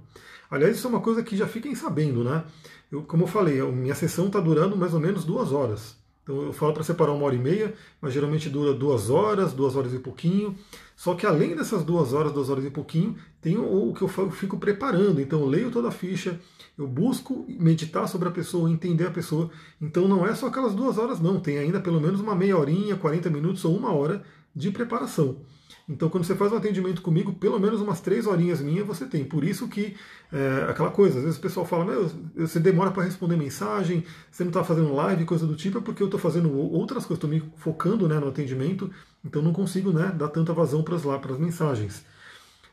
[0.50, 2.44] Aliás, isso é uma coisa que já fiquem sabendo, né?
[2.90, 5.96] Eu, como eu falei, minha sessão está durando mais ou menos duas horas.
[6.24, 9.76] Então eu falo para separar uma hora e meia, mas geralmente dura duas horas, duas
[9.76, 10.56] horas e pouquinho.
[10.96, 14.56] Só que além dessas duas horas, duas horas e pouquinho, tem o que eu fico
[14.56, 15.20] preparando.
[15.20, 16.40] Então eu leio toda a ficha,
[16.78, 19.50] eu busco meditar sobre a pessoa, entender a pessoa.
[19.80, 21.38] Então não é só aquelas duas horas, não.
[21.38, 24.24] Tem ainda pelo menos uma meia horinha, 40 minutos ou uma hora
[24.56, 25.36] de preparação.
[25.86, 29.22] Então, quando você faz um atendimento comigo, pelo menos umas três horinhas minhas você tem.
[29.22, 29.94] Por isso que
[30.32, 34.44] é, aquela coisa, às vezes o pessoal fala, Meu, você demora para responder mensagem, você
[34.44, 37.28] não está fazendo live, coisa do tipo, é porque eu estou fazendo outras coisas, estou
[37.28, 38.90] me focando né, no atendimento,
[39.22, 42.04] então não consigo né, dar tanta vazão para as mensagens.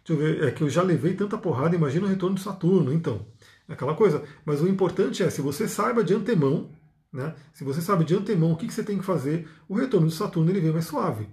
[0.06, 2.94] Deixa eu ver, é que eu já levei tanta porrada, imagina o retorno de Saturno,
[2.94, 3.26] então.
[3.68, 4.24] É aquela coisa.
[4.46, 6.72] Mas o importante é, se você saiba de antemão,
[7.12, 10.08] né, se você sabe de antemão o que, que você tem que fazer, o retorno
[10.08, 11.28] de Saturno ele vem mais suave.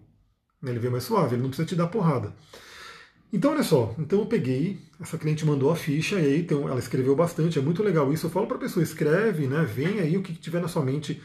[0.62, 2.34] Ele vem mais suave, ele não precisa te dar porrada.
[3.32, 7.14] Então, olha só, então eu peguei, essa cliente mandou a ficha, e aí ela escreveu
[7.14, 8.26] bastante, é muito legal isso.
[8.26, 11.22] Eu falo para a pessoa, escreve, né, vem aí o que tiver na sua mente,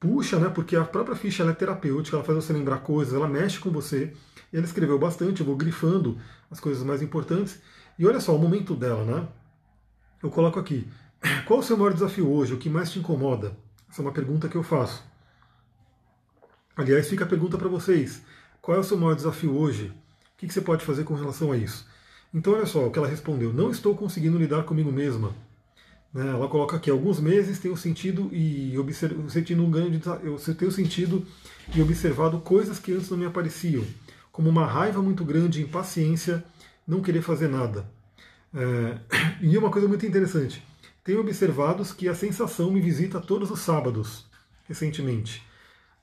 [0.00, 3.58] puxa, né, porque a própria ficha é terapêutica, ela faz você lembrar coisas, ela mexe
[3.58, 4.12] com você.
[4.52, 6.18] Ela escreveu bastante, eu vou grifando
[6.50, 7.60] as coisas mais importantes.
[7.98, 9.28] E olha só, o momento dela, né?
[10.22, 10.88] Eu coloco aqui,
[11.46, 13.56] qual o seu maior desafio hoje, o que mais te incomoda?
[13.88, 15.04] Essa é uma pergunta que eu faço.
[16.76, 18.22] Aliás, fica a pergunta para vocês.
[18.66, 19.92] Qual é o seu maior desafio hoje?
[20.34, 21.86] O que você pode fazer com relação a isso?
[22.34, 25.32] Então, olha só o que ela respondeu: Não estou conseguindo lidar comigo mesma.
[26.12, 29.30] Né, ela coloca aqui: alguns meses tenho sentido e observ...
[29.30, 31.24] sentindo um grande eu tenho sentido
[31.72, 33.84] e observado coisas que antes não me apareciam,
[34.32, 36.44] como uma raiva muito grande, impaciência,
[36.84, 37.88] não querer fazer nada.
[38.52, 38.98] É...
[39.42, 40.60] E uma coisa muito interessante:
[41.04, 44.26] tenho observado que a sensação me visita todos os sábados,
[44.66, 45.46] recentemente.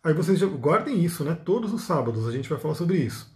[0.04, 1.34] Aí vocês guardem isso, né?
[1.34, 3.32] Todos os sábados a gente vai falar sobre isso.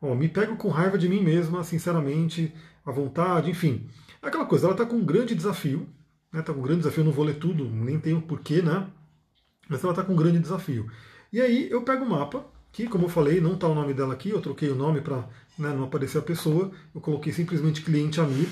[0.00, 2.54] Ó, me pego com raiva de mim mesma, sinceramente,
[2.86, 3.88] à vontade, enfim.
[4.22, 5.88] Aquela coisa, ela está com um grande desafio,
[6.32, 6.40] né?
[6.40, 8.86] Está com um grande desafio, não vou ler tudo, nem tenho porquê, né?
[9.68, 10.88] Mas ela está com um grande desafio.
[11.32, 14.14] E aí eu pego o mapa, que, como eu falei, não está o nome dela
[14.14, 18.20] aqui, eu troquei o nome para né, não aparecer a pessoa, eu coloquei simplesmente cliente
[18.20, 18.48] Amir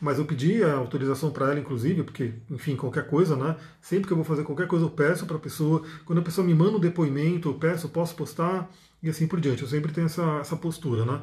[0.00, 3.54] mas eu pedi a autorização para ela, inclusive, porque, enfim, qualquer coisa, né?
[3.82, 5.82] Sempre que eu vou fazer qualquer coisa, eu peço para a pessoa.
[6.06, 8.70] Quando a pessoa me manda um depoimento, eu peço, posso postar,
[9.02, 9.62] e assim por diante.
[9.62, 11.22] Eu sempre tenho essa, essa postura, né?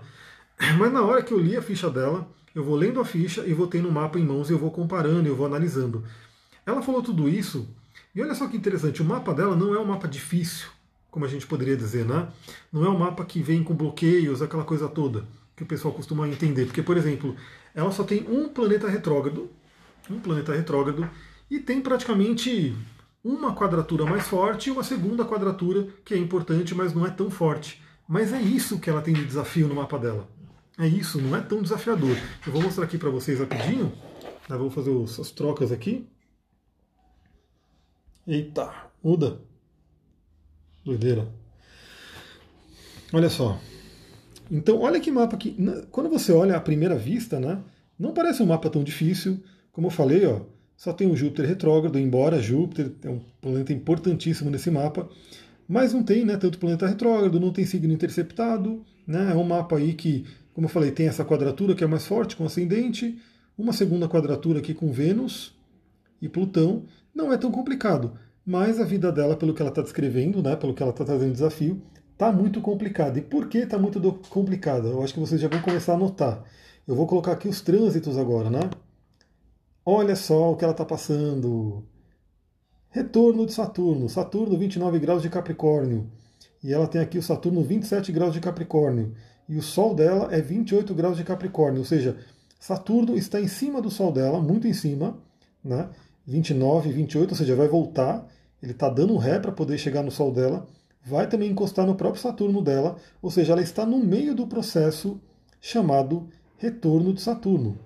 [0.77, 3.53] Mas na hora que eu li a ficha dela, eu vou lendo a ficha e
[3.53, 6.03] vou tendo o mapa em mãos e eu vou comparando, eu vou analisando.
[6.63, 7.67] Ela falou tudo isso,
[8.13, 10.67] e olha só que interessante, o mapa dela não é um mapa difícil,
[11.09, 12.27] como a gente poderia dizer, né?
[12.71, 15.25] Não é um mapa que vem com bloqueios, aquela coisa toda
[15.57, 16.65] que o pessoal costuma entender.
[16.65, 17.35] Porque, por exemplo,
[17.77, 19.51] ela só tem um planeta retrógrado,
[20.09, 21.07] um planeta retrógrado,
[21.47, 22.75] e tem praticamente
[23.23, 27.29] uma quadratura mais forte e uma segunda quadratura que é importante, mas não é tão
[27.29, 27.79] forte.
[28.07, 30.27] Mas é isso que ela tem de desafio no mapa dela.
[30.75, 32.17] É isso, não é tão desafiador.
[32.47, 33.93] Eu vou mostrar aqui para vocês rapidinho.
[34.49, 36.09] Né, vou fazer as trocas aqui.
[38.25, 39.39] Eita, muda.
[40.83, 41.31] Doideira.
[43.13, 43.59] Olha só.
[44.49, 45.55] Então, olha que mapa aqui.
[45.91, 47.59] Quando você olha à primeira vista, né,
[47.99, 49.39] não parece um mapa tão difícil.
[49.71, 50.41] Como eu falei, ó,
[50.75, 55.09] só tem o Júpiter retrógrado, embora Júpiter é um planeta importantíssimo nesse mapa.
[55.67, 59.77] mas não tem né, tanto planeta retrógrado, não tem signo interceptado, né, é um mapa
[59.77, 63.17] aí que, como eu falei, tem essa quadratura que é mais forte com ascendente,
[63.57, 65.53] uma segunda quadratura aqui com Vênus
[66.21, 68.13] e Plutão, não é tão complicado,
[68.45, 71.33] mas a vida dela, pelo que ela está descrevendo, né, pelo que ela está trazendo
[71.33, 71.81] desafio,
[72.17, 73.19] está muito complicada.
[73.19, 74.87] E por que está muito complicada?
[74.87, 76.43] Eu acho que vocês já vão começar a notar.
[76.87, 78.61] Eu vou colocar aqui os trânsitos agora, né?
[79.85, 81.83] Olha só o que ela está passando.
[82.89, 84.09] Retorno de Saturno.
[84.09, 86.09] Saturno, 29 graus de Capricórnio.
[86.63, 89.13] E ela tem aqui o Saturno, 27 graus de Capricórnio.
[89.47, 91.79] E o Sol dela é 28 graus de Capricórnio.
[91.79, 92.17] Ou seja,
[92.59, 95.19] Saturno está em cima do Sol dela, muito em cima,
[95.63, 95.87] né?
[96.25, 98.27] 29, 28, ou seja, vai voltar.
[98.61, 100.67] Ele está dando ré para poder chegar no Sol dela.
[101.07, 102.97] Vai também encostar no próprio Saturno dela.
[103.21, 105.19] Ou seja, ela está no meio do processo
[105.61, 107.77] chamado retorno de Saturno.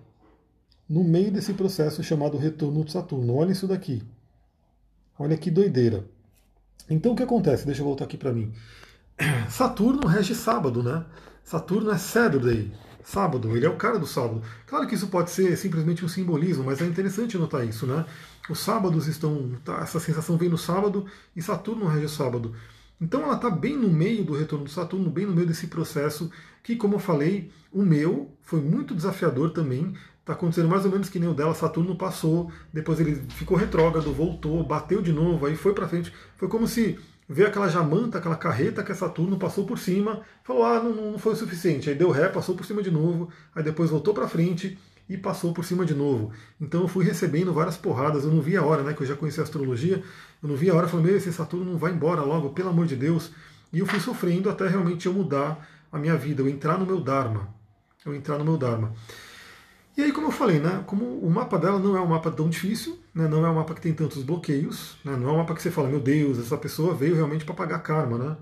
[0.89, 3.35] No meio desse processo chamado retorno de Saturno.
[3.35, 4.01] Olha isso daqui.
[5.19, 6.05] Olha que doideira.
[6.89, 7.65] Então o que acontece?
[7.65, 8.51] Deixa eu voltar aqui para mim.
[9.49, 11.05] Saturno rege sábado, né?
[11.43, 12.71] Saturno é Saturday,
[13.03, 14.41] sábado, ele é o cara do sábado.
[14.65, 18.05] Claro que isso pode ser simplesmente um simbolismo, mas é interessante notar isso, né?
[18.49, 19.51] Os sábados estão.
[19.63, 21.05] Tá, essa sensação vem no sábado
[21.35, 22.53] e Saturno rege sábado.
[23.01, 26.29] Então ela está bem no meio do retorno de Saturno, bem no meio desse processo
[26.61, 29.93] que, como eu falei, o meu foi muito desafiador também.
[30.19, 34.13] Está acontecendo mais ou menos que nem o dela, Saturno passou, depois ele ficou retrógrado,
[34.13, 36.13] voltou, bateu de novo, aí foi para frente.
[36.37, 40.63] Foi como se veio aquela jamanta, aquela carreta que é Saturno, passou por cima, falou,
[40.63, 41.89] ah, não, não foi o suficiente.
[41.89, 44.77] Aí deu ré, passou por cima de novo, aí depois voltou para frente
[45.11, 46.31] e passou por cima de novo.
[46.59, 49.15] Então eu fui recebendo várias porradas, eu não vi a hora, né, que eu já
[49.15, 50.01] conhecia a astrologia,
[50.41, 52.87] eu não vi a hora, falei, meu, esse Saturno não vai embora logo, pelo amor
[52.87, 53.31] de Deus.
[53.73, 57.01] E eu fui sofrendo até realmente eu mudar a minha vida, eu entrar no meu
[57.01, 57.53] Dharma.
[58.05, 58.93] Eu entrar no meu Dharma.
[59.97, 62.49] E aí, como eu falei, né, como o mapa dela não é um mapa tão
[62.49, 65.53] difícil, né, não é um mapa que tem tantos bloqueios, né, não é um mapa
[65.53, 68.37] que você fala, meu Deus, essa pessoa veio realmente para pagar karma, né?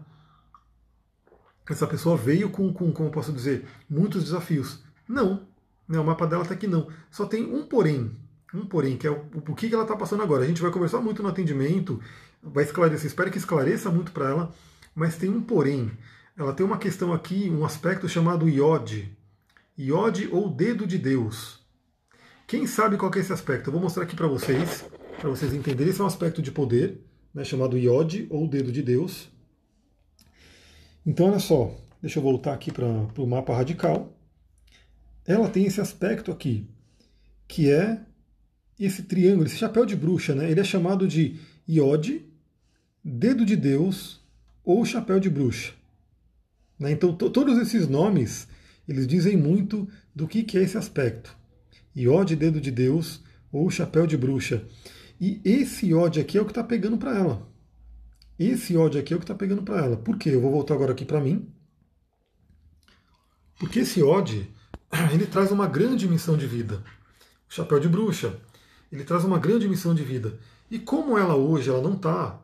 [1.67, 4.83] Essa pessoa veio com, com, como posso dizer, muitos desafios.
[5.07, 5.48] Não,
[5.89, 6.87] né, o mapa dela está aqui não.
[7.09, 8.11] Só tem um porém,
[8.53, 10.43] um porém, que é o, o que ela está passando agora.
[10.43, 11.99] A gente vai conversar muito no atendimento,
[12.43, 14.55] vai esclarecer, espero que esclareça muito para ela,
[14.93, 15.91] mas tem um porém.
[16.37, 19.17] Ela tem uma questão aqui, um aspecto chamado iode.
[19.77, 21.59] Iode ou dedo de Deus.
[22.45, 23.67] Quem sabe qual é esse aspecto?
[23.67, 24.85] Eu vou mostrar aqui para vocês,
[25.19, 25.91] para vocês entenderem.
[25.91, 27.01] Esse é um aspecto de poder,
[27.33, 29.29] né, chamado iode ou dedo de Deus.
[31.05, 34.13] Então, olha só, deixa eu voltar aqui para o mapa radical.
[35.29, 36.67] Ela tem esse aspecto aqui,
[37.47, 38.01] que é
[38.79, 40.49] esse triângulo, esse chapéu de bruxa, né?
[40.49, 42.25] Ele é chamado de iode,
[43.03, 44.19] dedo de Deus
[44.63, 45.73] ou chapéu de bruxa.
[46.79, 46.93] Né?
[46.93, 48.47] Então, todos esses nomes,
[48.87, 51.37] eles dizem muito do que, que é esse aspecto.
[51.95, 54.65] Iode, dedo de Deus ou chapéu de bruxa.
[55.21, 57.47] E esse iode aqui é o que está pegando para ela.
[58.39, 59.95] Esse iode aqui é o que está pegando para ela.
[59.95, 60.29] Por quê?
[60.29, 61.47] Eu vou voltar agora aqui para mim.
[63.59, 64.49] Porque esse iode,
[65.13, 66.83] ele traz uma grande missão de vida.
[67.49, 68.35] O chapéu de bruxa,
[68.91, 70.37] ele traz uma grande missão de vida.
[70.69, 72.39] E como ela hoje ela não está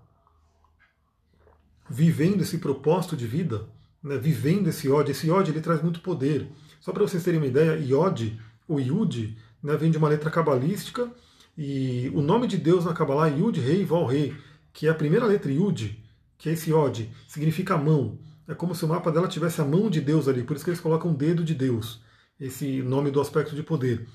[1.89, 3.67] vivendo esse propósito de vida,
[4.01, 6.47] né, vivendo esse ódio, esse ódio ele traz muito poder.
[6.79, 11.11] Só para vocês terem uma ideia, Iod, o Yud, né, vem de uma letra cabalística,
[11.57, 14.35] e o nome de Deus na Kabbalah é Yud Rei Val Rei,
[14.73, 16.03] que é a primeira letra Yud,
[16.37, 18.19] que é esse Yod, significa mão.
[18.47, 20.69] É como se o mapa dela tivesse a mão de Deus ali, por isso que
[20.69, 22.01] eles colocam dedo de Deus,
[22.39, 24.07] esse nome do aspecto de poder.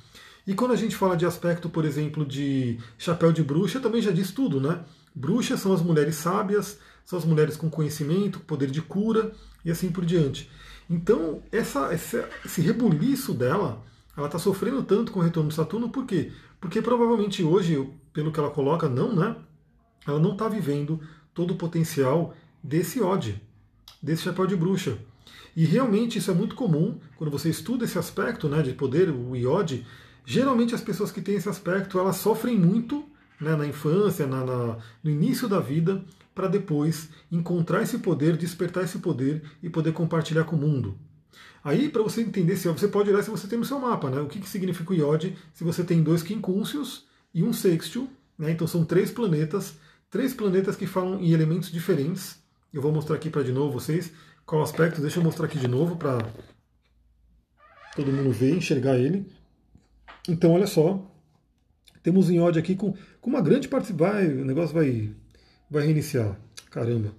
[0.47, 4.11] E quando a gente fala de aspecto, por exemplo, de chapéu de bruxa, também já
[4.11, 4.85] diz tudo, né?
[5.15, 9.33] Bruxas são as mulheres sábias, são as mulheres com conhecimento, poder de cura
[9.65, 10.51] e assim por diante.
[10.89, 13.85] Então, essa, essa esse rebuliço dela,
[14.17, 16.33] ela está sofrendo tanto com o retorno de Saturno, por quê?
[16.61, 19.37] Porque provavelmente hoje, pelo que ela coloca, não, né?
[20.07, 21.01] Ela não está vivendo
[21.35, 23.39] todo o potencial desse ódio,
[24.03, 24.99] desse chapéu de bruxa.
[25.57, 29.35] E realmente isso é muito comum quando você estuda esse aspecto né, de poder, o
[29.37, 29.87] iode.
[30.25, 33.05] Geralmente as pessoas que têm esse aspecto elas sofrem muito
[33.41, 38.85] né, na infância, na, na, no início da vida, para depois encontrar esse poder, despertar
[38.85, 40.97] esse poder e poder compartilhar com o mundo.
[41.63, 44.21] Aí, para você entender, você pode olhar se você tem no seu mapa, né?
[44.21, 48.51] O que, que significa o iode se você tem dois quincúncios e um sextil, né?
[48.51, 49.75] Então são três planetas,
[50.11, 52.39] três planetas que falam em elementos diferentes.
[52.73, 54.13] Eu vou mostrar aqui para de novo vocês
[54.51, 55.01] qual aspecto.
[55.01, 56.19] Deixa eu mostrar aqui de novo para
[57.95, 59.25] todo mundo ver, enxergar ele.
[60.29, 61.09] Então, olha só,
[62.03, 63.93] temos um iode aqui com, com uma grande parte.
[63.93, 65.15] Vai, o negócio vai
[65.71, 66.37] vai reiniciar.
[66.69, 67.15] Caramba.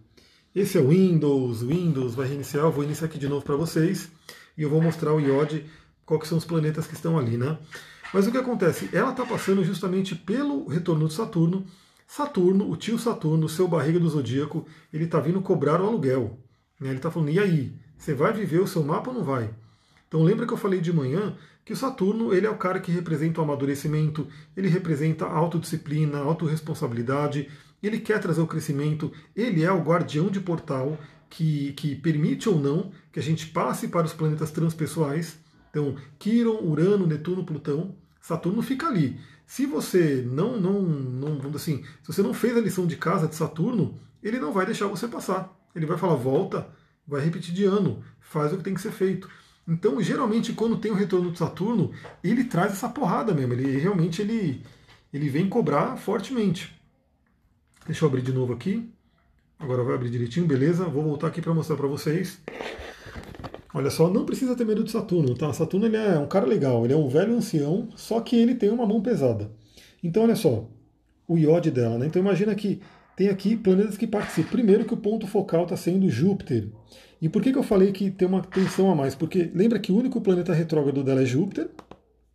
[0.54, 2.66] Esse é o Windows, Windows vai reiniciar.
[2.66, 4.12] Eu vou iniciar aqui de novo para vocês
[4.58, 5.66] e eu vou mostrar o iode,
[6.06, 7.58] quais são os planetas que estão ali, né?
[8.14, 8.90] Mas o que acontece?
[8.92, 11.66] Ela está passando justamente pelo retorno de Saturno.
[12.06, 16.38] Saturno, o tio Saturno, seu barriga do zodíaco, ele está vindo cobrar o aluguel.
[16.82, 16.90] Né?
[16.90, 17.72] Ele está falando, e aí?
[17.96, 19.54] Você vai viver o seu mapa ou não vai?
[20.08, 22.92] Então lembra que eu falei de manhã que o Saturno ele é o cara que
[22.92, 27.48] representa o amadurecimento, ele representa a autodisciplina, a autorresponsabilidade,
[27.82, 30.98] ele quer trazer o crescimento, ele é o guardião de portal
[31.30, 35.38] que, que permite ou não que a gente passe para os planetas transpessoais.
[35.70, 39.20] Então, Quiron, Urano, Netuno, Plutão, Saturno fica ali.
[39.46, 43.36] Se você não, não, não, assim, se você não fez a lição de casa de
[43.36, 45.61] Saturno, ele não vai deixar você passar.
[45.76, 46.68] Ele vai falar, volta,
[47.08, 49.30] vai repetir de ano, faz o que tem que ser feito.
[49.68, 51.92] Então, geralmente, quando tem o retorno de Saturno,
[52.24, 53.54] ele traz essa porrada mesmo.
[53.54, 54.62] Ele realmente ele,
[55.14, 56.76] ele vem cobrar fortemente.
[57.86, 58.92] Deixa eu abrir de novo aqui.
[59.60, 60.86] Agora vai abrir direitinho, beleza?
[60.86, 62.42] Vou voltar aqui para mostrar para vocês.
[63.74, 65.54] Olha só, não precisa ter medo de Saturno, tá?
[65.54, 68.70] Saturno ele é um cara legal, ele é um velho ancião, só que ele tem
[68.70, 69.50] uma mão pesada.
[70.04, 70.68] Então, olha só,
[71.28, 72.08] o iode dela, né?
[72.08, 72.82] Então, imagina que
[73.22, 74.50] tem aqui planetas que participam.
[74.50, 76.70] Primeiro que o ponto focal está sendo Júpiter.
[77.22, 79.14] E por que, que eu falei que tem uma tensão a mais?
[79.14, 81.70] Porque lembra que o único planeta retrógrado dela é Júpiter.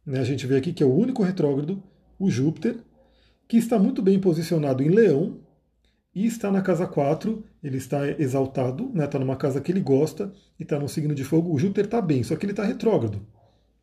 [0.07, 0.20] Né?
[0.20, 1.83] A gente vê aqui que é o único retrógrado,
[2.16, 2.77] o Júpiter,
[3.49, 5.40] que está muito bem posicionado em Leão,
[6.14, 9.81] e está na casa 4, ele está exaltado, está né, tá numa casa que ele
[9.81, 11.53] gosta e está no signo de fogo.
[11.53, 13.20] O Júpiter está bem, só que ele está retrógrado.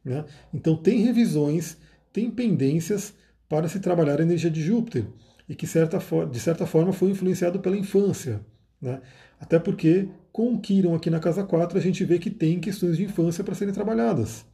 [0.06, 0.24] Né?
[0.54, 1.78] Então tem revisões,
[2.13, 3.13] tem pendências
[3.50, 5.06] para se trabalhar a energia de Júpiter
[5.48, 8.42] e que certa de certa forma foi influenciado pela infância.
[8.82, 9.02] Né?
[9.40, 12.98] Até porque com o Kiron aqui na casa 4 a gente vê que tem questões
[12.98, 14.46] de infância para serem trabalhadas.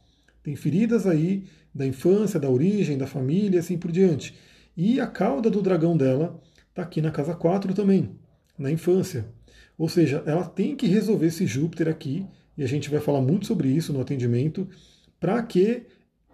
[0.42, 4.36] Tem feridas aí da infância, da origem, da família, assim por diante.
[4.76, 8.16] E a cauda do dragão dela está aqui na casa 4 também,
[8.58, 9.26] na infância.
[9.76, 12.26] Ou seja, ela tem que resolver esse Júpiter aqui,
[12.56, 14.68] e a gente vai falar muito sobre isso no atendimento,
[15.18, 15.86] para que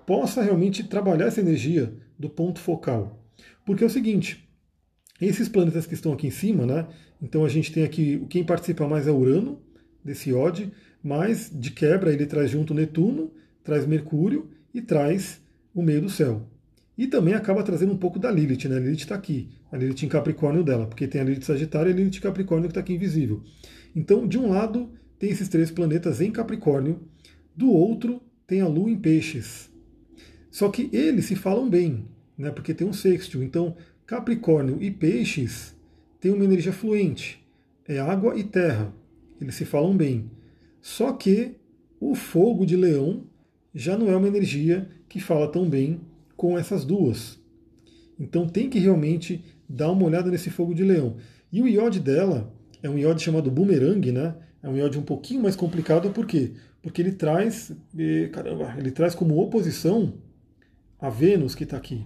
[0.06, 3.22] possa realmente trabalhar essa energia do ponto focal.
[3.64, 4.45] Porque é o seguinte,
[5.20, 6.86] esses planetas que estão aqui em cima, né?
[7.20, 9.60] Então a gente tem aqui, quem participa mais é Urano,
[10.04, 10.70] desse Ode,
[11.02, 13.30] mas de quebra ele traz junto Netuno,
[13.64, 15.40] traz Mercúrio e traz
[15.74, 16.46] o meio do céu.
[16.96, 18.76] E também acaba trazendo um pouco da Lilith, né?
[18.76, 21.92] A Lilith está aqui, a Lilith em Capricórnio dela, porque tem a Lilith Sagitário e
[21.92, 23.42] a Lilith Capricórnio que está aqui invisível.
[23.94, 27.00] Então, de um lado, tem esses três planetas em Capricórnio,
[27.54, 29.70] do outro, tem a Lua em Peixes.
[30.50, 32.06] Só que eles se falam bem,
[32.38, 32.50] né?
[32.50, 33.42] Porque tem um sextil.
[33.42, 33.76] Então,
[34.06, 35.74] Capricórnio e Peixes
[36.20, 37.44] têm uma energia fluente,
[37.86, 38.94] é água e terra.
[39.40, 40.30] Eles se falam bem.
[40.80, 41.56] Só que
[42.00, 43.24] o fogo de Leão
[43.74, 46.00] já não é uma energia que fala tão bem
[46.36, 47.38] com essas duas.
[48.18, 51.16] Então tem que realmente dar uma olhada nesse fogo de leão.
[51.52, 54.34] E o iode dela é um iode chamado boomerang, né?
[54.62, 56.52] É um iode um pouquinho mais complicado, por quê?
[56.80, 60.14] Porque ele traz, eh, caramba, ele traz como oposição
[60.98, 62.04] a Vênus que está aqui.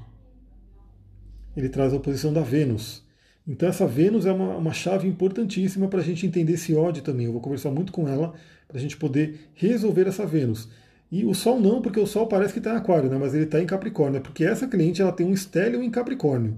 [1.57, 3.05] Ele traz a oposição da Vênus.
[3.47, 7.27] Então essa Vênus é uma, uma chave importantíssima para a gente entender esse iode também.
[7.27, 8.35] Eu vou conversar muito com ela
[8.69, 10.69] para a gente poder resolver essa Vênus.
[11.11, 13.19] E o Sol não, porque o Sol parece que está em Aquário, né?
[13.19, 14.19] mas ele está em Capricórnio.
[14.19, 16.57] É porque essa cliente ela tem um estélio em Capricórnio.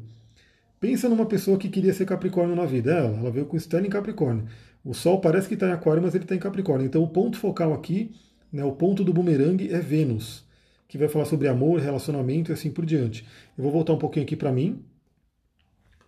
[0.79, 2.93] Pensa numa pessoa que queria ser Capricórnio na vida.
[2.93, 4.45] Ela, ela veio com estélio em Capricórnio.
[4.85, 6.87] O Sol parece que está em Aquário, mas ele está em Capricórnio.
[6.87, 8.11] Então o ponto focal aqui,
[8.53, 10.45] né, o ponto do bumerangue é Vênus,
[10.93, 13.27] que vai falar sobre amor, relacionamento e assim por diante.
[13.57, 14.85] Eu vou voltar um pouquinho aqui para mim,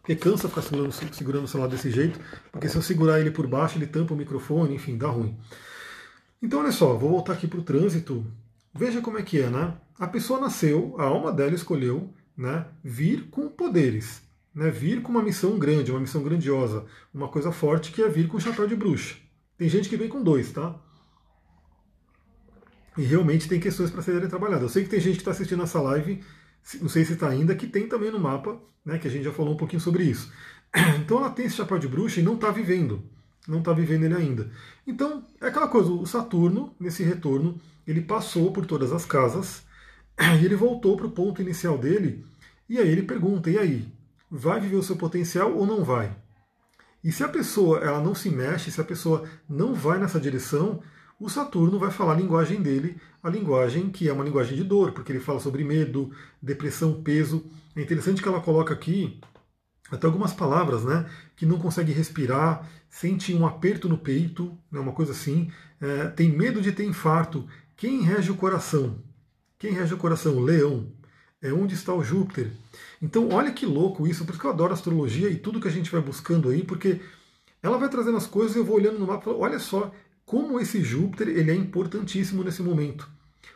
[0.03, 2.21] porque cansa ficar segurando, segurando o celular desse jeito,
[2.53, 5.39] porque se eu segurar ele por baixo, ele tampa o microfone, enfim, dá ruim.
[6.43, 8.27] Então, olha só, vou voltar aqui para o trânsito.
[8.75, 9.73] Veja como é que é, né?
[9.99, 14.21] A pessoa nasceu, a alma dela escolheu né, vir com poderes,
[14.55, 18.29] né, vir com uma missão grande, uma missão grandiosa, uma coisa forte que é vir
[18.29, 19.17] com chapéu de bruxa.
[19.57, 20.79] Tem gente que vem com dois, tá?
[22.97, 24.63] E realmente tem questões para serem trabalhadas.
[24.63, 26.23] Eu sei que tem gente que está assistindo essa live,
[26.81, 29.33] não sei se está ainda, que tem também no mapa, né, que a gente já
[29.33, 30.33] falou um pouquinho sobre isso.
[31.01, 33.03] Então ela tem esse chapéu de bruxa e não está vivendo
[33.47, 34.51] não está vivendo ele ainda.
[34.87, 39.63] Então, é aquela coisa, o Saturno, nesse retorno, ele passou por todas as casas
[40.41, 42.25] e ele voltou para o ponto inicial dele,
[42.69, 43.93] e aí ele pergunta, e aí,
[44.31, 46.17] vai viver o seu potencial ou não vai?
[47.03, 50.83] E se a pessoa ela não se mexe, se a pessoa não vai nessa direção,
[51.19, 54.93] o Saturno vai falar a linguagem dele, a linguagem que é uma linguagem de dor,
[54.93, 56.11] porque ele fala sobre medo,
[56.43, 57.45] depressão, peso.
[57.75, 59.21] É interessante que ela coloca aqui
[59.91, 61.09] até algumas palavras, né?
[61.37, 66.31] Que não consegue respirar, sente um aperto no peito, né, uma coisa assim, é, tem
[66.31, 67.47] medo de ter infarto.
[67.77, 68.99] Quem rege o coração?
[69.59, 70.41] Quem rege o coração?
[70.41, 70.93] Leão.
[71.43, 72.51] É onde está o Júpiter.
[73.03, 76.01] Então, olha que louco isso, porque eu adoro astrologia e tudo que a gente vai
[76.01, 77.01] buscando aí, porque
[77.63, 79.91] ela vai trazendo as coisas e eu vou olhando no mapa olha só
[80.25, 83.09] como esse Júpiter ele é importantíssimo nesse momento.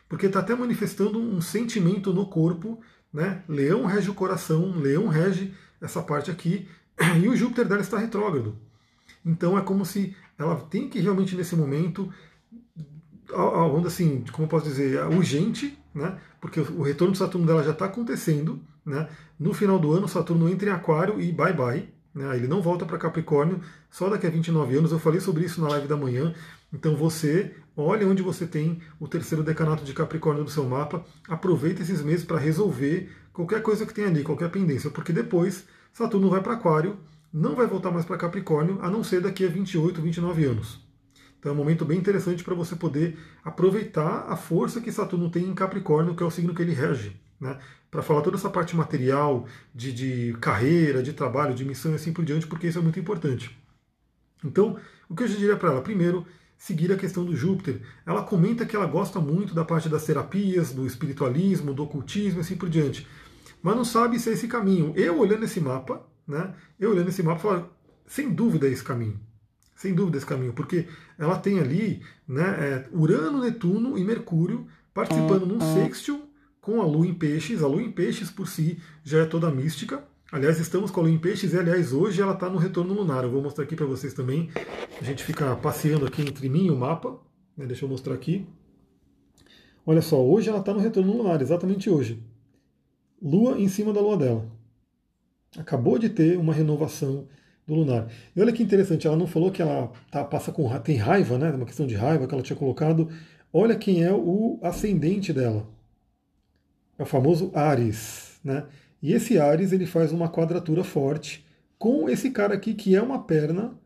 [0.09, 2.81] Porque está até manifestando um sentimento no corpo.
[3.12, 3.43] Né?
[3.49, 6.69] Leão rege o coração, leão rege essa parte aqui,
[7.23, 8.57] e o Júpiter dela está retrógrado.
[9.25, 12.12] Então é como se ela tem que realmente nesse momento,
[13.29, 16.19] vamos assim, como eu posso dizer, urgente, né?
[16.41, 19.09] Porque o retorno de Saturno dela já está acontecendo, né?
[19.39, 21.89] No final do ano, Saturno entra em Aquário e bye bye.
[22.14, 22.37] Né?
[22.37, 23.61] Ele não volta para Capricórnio
[23.91, 24.93] só daqui a 29 anos.
[24.93, 26.35] Eu falei sobre isso na live da manhã.
[26.73, 31.83] Então você olha onde você tem o terceiro decanato de Capricórnio no seu mapa, aproveita
[31.83, 36.43] esses meses para resolver qualquer coisa que tem ali, qualquer pendência, porque depois Saturno vai
[36.43, 36.99] para Aquário,
[37.33, 40.81] não vai voltar mais para Capricórnio, a não ser daqui a 28, 29 anos.
[41.39, 45.45] Então é um momento bem interessante para você poder aproveitar a força que Saturno tem
[45.45, 47.16] em Capricórnio, que é o signo que ele rege.
[47.41, 47.57] Né?
[47.91, 52.12] Para falar toda essa parte material, de, de carreira, de trabalho, de missão e assim
[52.12, 53.57] por diante, porque isso é muito importante.
[54.45, 54.77] Então,
[55.09, 55.81] o que eu diria para ela?
[55.81, 56.27] Primeiro,
[56.59, 57.80] seguir a questão do Júpiter.
[58.04, 62.42] Ela comenta que ela gosta muito da parte das terapias, do espiritualismo, do ocultismo e
[62.42, 63.06] assim por diante.
[63.62, 64.92] Mas não sabe se é esse caminho.
[64.96, 66.52] Eu olhando esse mapa, né?
[66.78, 67.70] Eu olhando esse mapa, falo,
[68.06, 69.18] sem dúvida é esse caminho.
[69.74, 74.66] Sem dúvida é esse caminho, porque ela tem ali né, é, Urano, Netuno e Mercúrio
[74.92, 76.28] participando num sextil
[76.61, 77.62] com a Lua em Peixes.
[77.62, 80.02] A Lua em Peixes por si já é toda mística.
[80.31, 83.24] Aliás, estamos com a Lua em Peixes e, aliás, hoje ela está no retorno lunar.
[83.24, 84.51] Eu vou mostrar aqui para vocês também.
[85.01, 87.18] A gente fica passeando aqui entre mim e o mapa.
[87.57, 87.64] Né?
[87.64, 88.47] Deixa eu mostrar aqui.
[89.87, 92.22] Olha só, hoje ela está no retorno lunar, exatamente hoje.
[93.22, 94.47] Lua em cima da lua dela.
[95.57, 97.26] Acabou de ter uma renovação
[97.66, 98.12] do lunar.
[98.37, 101.51] E olha que interessante, ela não falou que ela tá, passa com tem raiva, né?
[101.53, 103.09] Uma questão de raiva que ela tinha colocado.
[103.51, 105.66] Olha quem é o ascendente dela.
[106.99, 108.66] É o famoso Ares, né?
[109.03, 111.46] E esse Ares ele faz uma quadratura forte
[111.78, 113.78] com esse cara aqui que é uma perna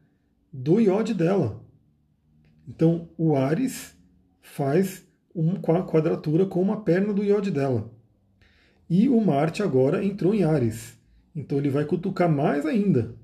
[0.52, 1.62] do iode dela.
[2.66, 3.96] Então o Ares
[4.40, 7.90] faz uma quadratura com uma perna do iode dela.
[8.88, 10.98] E o Marte agora entrou em Ares.
[11.34, 13.14] Então ele vai cutucar mais ainda.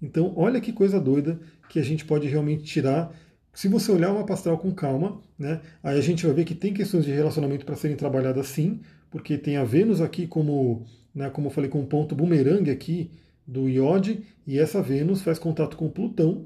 [0.00, 3.14] Então olha que coisa doida que a gente pode realmente tirar.
[3.52, 6.74] Se você olhar uma pastoral com calma, né, aí a gente vai ver que tem
[6.74, 8.80] questões de relacionamento para serem trabalhadas sim,
[9.10, 10.84] porque tem a Vênus aqui como
[11.16, 13.10] né, como eu falei, com um ponto bumerangue aqui
[13.46, 16.44] do iode, e essa Vênus faz contato com Plutão.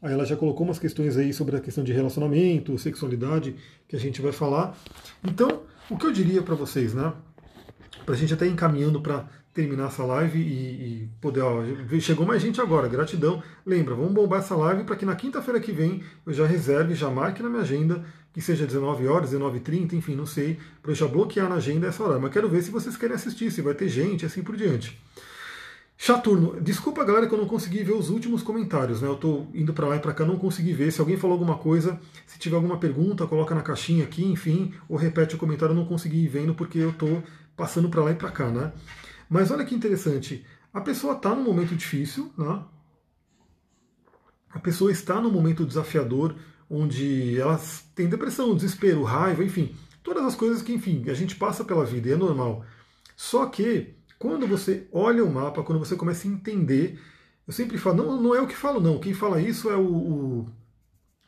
[0.00, 3.56] Aí ela já colocou umas questões aí sobre a questão de relacionamento, sexualidade,
[3.88, 4.78] que a gente vai falar.
[5.24, 7.12] Então, o que eu diria para vocês, né?
[8.04, 11.42] Para a gente até encaminhando para terminar essa live e, e, poder.
[11.42, 11.62] Ó,
[12.00, 13.42] chegou mais gente agora, gratidão.
[13.66, 17.10] Lembra, vamos bombar essa live para que na quinta-feira que vem eu já reserve, já
[17.10, 21.06] marque na minha agenda que seja 19 horas, 19h30, enfim, não sei, para eu já
[21.06, 22.18] bloquear na agenda essa hora.
[22.18, 24.98] Mas quero ver se vocês querem assistir, se vai ter gente, assim por diante.
[25.98, 29.08] Chaturno, desculpa galera que eu não consegui ver os últimos comentários, né?
[29.08, 30.90] Eu estou indo para lá e para cá, não consegui ver.
[30.90, 34.96] Se alguém falou alguma coisa, se tiver alguma pergunta, coloca na caixinha aqui, enfim, ou
[34.96, 37.22] repete o comentário, eu não consegui ir vendo porque eu estou
[37.54, 38.72] passando para lá e para cá, né?
[39.32, 42.62] Mas olha que interessante, a pessoa está num momento difícil, né?
[44.50, 46.36] A pessoa está num momento desafiador,
[46.68, 51.64] onde elas têm depressão, desespero, raiva, enfim, todas as coisas que, enfim, a gente passa
[51.64, 52.62] pela vida e é normal.
[53.16, 57.00] Só que quando você olha o mapa, quando você começa a entender,
[57.46, 58.98] eu sempre falo, não, não é o que falo, não.
[58.98, 60.50] Quem fala isso é o, o,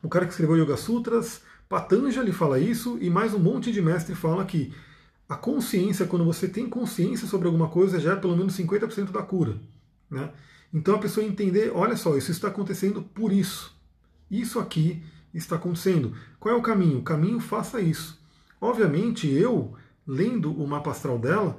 [0.02, 1.40] o cara que escreveu Yoga Sutras,
[1.70, 4.74] Patanjali fala isso, e mais um monte de mestre fala que
[5.28, 9.22] a consciência, quando você tem consciência sobre alguma coisa, já é pelo menos 50% da
[9.22, 9.56] cura.
[10.10, 10.30] Né?
[10.72, 13.74] Então a pessoa entender, olha só, isso está acontecendo por isso.
[14.30, 15.02] Isso aqui
[15.32, 16.14] está acontecendo.
[16.38, 16.98] Qual é o caminho?
[16.98, 18.20] O caminho faça isso.
[18.60, 19.74] Obviamente, eu,
[20.06, 21.58] lendo o mapa astral dela,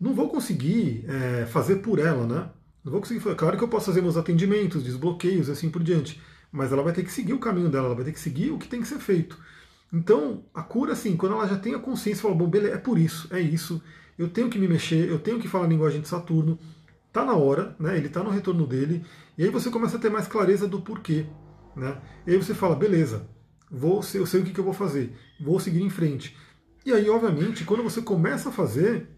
[0.00, 2.48] não vou conseguir é, fazer por ela, né?
[2.84, 3.20] Não vou conseguir.
[3.34, 6.20] Claro que eu posso fazer meus atendimentos, desbloqueios e assim por diante.
[6.52, 8.58] Mas ela vai ter que seguir o caminho dela, ela vai ter que seguir o
[8.58, 9.38] que tem que ser feito.
[9.92, 12.98] Então, a cura, assim, quando ela já tem a consciência, fala, bom, beleza, é por
[12.98, 13.82] isso, é isso,
[14.18, 16.58] eu tenho que me mexer, eu tenho que falar a linguagem de Saturno,
[17.12, 17.96] tá na hora, né?
[17.96, 19.04] Ele tá no retorno dele,
[19.38, 21.26] e aí você começa a ter mais clareza do porquê.
[21.76, 21.96] Né?
[22.26, 23.28] E aí você fala, beleza,
[23.70, 26.36] vou, eu sei o que, eu vou fazer, vou seguir em frente.
[26.84, 29.08] E aí, obviamente, quando você começa a fazer,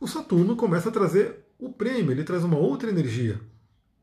[0.00, 3.40] o Saturno começa a trazer o prêmio, ele traz uma outra energia.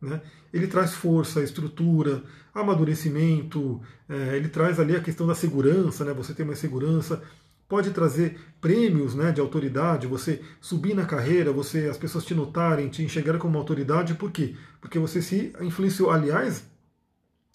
[0.01, 0.21] Né?
[0.53, 2.23] Ele traz força, estrutura,
[2.53, 6.13] amadurecimento, é, ele traz ali a questão da segurança, né?
[6.13, 7.21] você tem mais segurança,
[7.67, 12.89] pode trazer prêmios né, de autoridade, você subir na carreira, você as pessoas te notarem,
[12.89, 14.55] te enxergarem como autoridade, por quê?
[14.81, 16.09] Porque você se influenciou.
[16.09, 16.65] Aliás,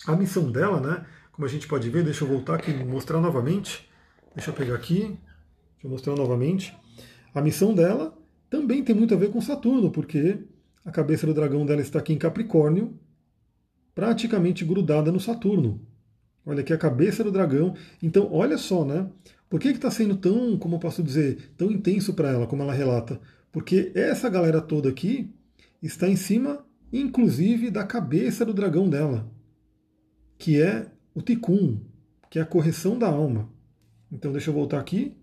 [0.06, 3.20] a missão dela, né, como a gente pode ver, deixa eu voltar aqui e mostrar
[3.20, 3.90] novamente.
[4.34, 6.76] Deixa eu pegar aqui, deixa eu mostrar novamente.
[7.34, 8.16] A missão dela
[8.48, 10.38] também tem muito a ver com Saturno, porque
[10.84, 12.98] a cabeça do dragão dela está aqui em Capricórnio,
[13.94, 15.80] praticamente grudada no Saturno.
[16.44, 17.74] Olha aqui a cabeça do dragão.
[18.02, 19.08] Então, olha só, né?
[19.48, 22.74] Por que está sendo tão, como eu posso dizer, tão intenso para ela, como ela
[22.74, 23.20] relata?
[23.50, 25.32] Porque essa galera toda aqui
[25.82, 29.30] está em cima, inclusive, da cabeça do dragão dela,
[30.36, 31.80] que é o Tikkun,
[32.28, 33.48] que é a correção da alma.
[34.12, 35.16] Então, deixa eu voltar aqui.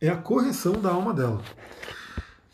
[0.00, 1.42] É a correção da alma dela.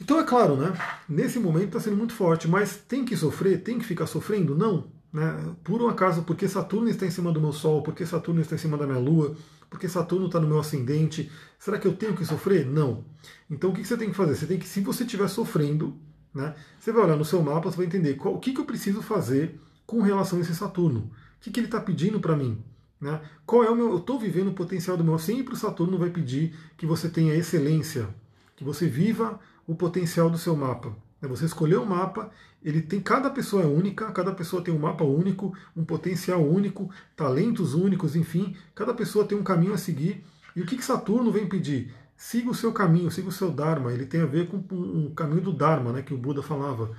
[0.00, 0.72] Então, é claro, né?
[1.08, 3.62] Nesse momento está sendo muito forte, mas tem que sofrer?
[3.62, 4.54] Tem que ficar sofrendo?
[4.54, 4.88] Não.
[5.12, 5.54] Né?
[5.62, 8.58] Por um acaso, porque Saturno está em cima do meu Sol, porque Saturno está em
[8.58, 9.36] cima da minha Lua,
[9.70, 12.66] porque Saturno está no meu ascendente, será que eu tenho que sofrer?
[12.66, 13.04] Não.
[13.48, 14.34] Então o que você tem que fazer?
[14.34, 15.96] Você tem que, se você estiver sofrendo,
[16.34, 18.64] né, você vai olhar no seu mapa, você vai entender qual, o que, que eu
[18.64, 21.00] preciso fazer com relação a esse Saturno.
[21.00, 22.58] O que, que ele está pedindo para mim?
[23.00, 23.20] Né?
[23.46, 23.90] Qual é o meu.
[23.90, 25.18] Eu estou vivendo o potencial do meu.
[25.18, 28.08] Sempre o Saturno vai pedir que você tenha excelência,
[28.56, 30.94] que você viva o potencial do seu mapa.
[31.20, 31.28] Né?
[31.28, 32.30] Você escolheu o mapa,
[32.62, 36.90] ele tem cada pessoa é única, cada pessoa tem um mapa único, um potencial único,
[37.16, 40.24] talentos únicos, enfim, cada pessoa tem um caminho a seguir.
[40.56, 41.92] E o que, que Saturno vem pedir?
[42.16, 43.92] Siga o seu caminho, siga o seu Dharma.
[43.92, 46.94] Ele tem a ver com um caminho do Dharma, né, que o Buda falava.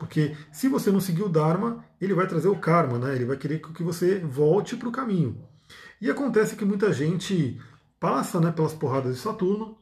[0.00, 3.14] Porque se você não seguir o Dharma, ele vai trazer o karma, né?
[3.14, 5.36] ele vai querer que você volte para o caminho.
[6.00, 7.60] E acontece que muita gente
[8.00, 9.76] passa né, pelas porradas de Saturno,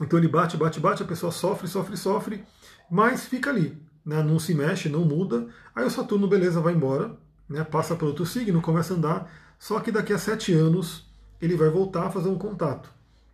[0.00, 2.44] então ele bate, bate, bate, a pessoa sofre, sofre, sofre,
[2.90, 4.22] mas fica ali, né?
[4.22, 5.46] não se mexe, não muda.
[5.74, 7.16] Aí o Saturno, beleza, vai embora,
[7.48, 7.64] né?
[7.64, 11.06] passa para outro signo, começa a andar, só que daqui a sete anos
[11.40, 12.90] ele vai voltar a fazer um contato.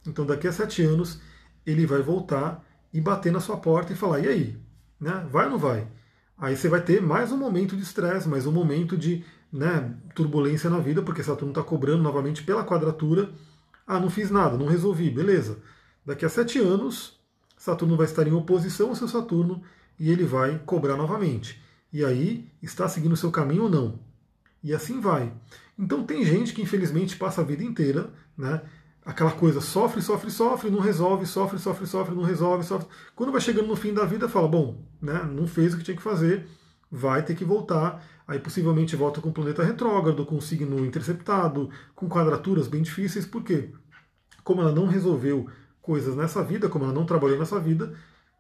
[0.06, 1.20] Então daqui a sete anos
[1.66, 4.58] ele vai voltar e bater na sua porta e falar, e aí?
[5.00, 5.26] Né?
[5.30, 5.86] Vai ou não vai?
[6.36, 10.68] Aí você vai ter mais um momento de estresse, mais um momento de né, turbulência
[10.68, 13.30] na vida, porque Saturno está cobrando novamente pela quadratura.
[13.86, 15.58] Ah, não fiz nada, não resolvi, beleza.
[16.04, 17.18] Daqui a sete anos,
[17.56, 19.62] Saturno vai estar em oposição ao seu Saturno
[19.98, 21.62] e ele vai cobrar novamente.
[21.92, 23.98] E aí, está seguindo o seu caminho ou não?
[24.62, 25.32] E assim vai.
[25.78, 28.62] Então tem gente que infelizmente passa a vida inteira, né?
[29.04, 32.88] Aquela coisa, sofre, sofre, sofre, não resolve, sofre, sofre, sofre, não resolve, sofre.
[33.14, 35.96] Quando vai chegando no fim da vida, fala, bom, né, não fez o que tinha
[35.96, 36.48] que fazer,
[36.90, 38.02] vai ter que voltar.
[38.26, 43.26] Aí possivelmente volta com o planeta retrógrado, com o signo interceptado, com quadraturas bem difíceis,
[43.26, 43.70] por quê?
[44.42, 45.50] Como ela não resolveu
[45.84, 47.92] coisas nessa vida, como ela não trabalhou nessa vida,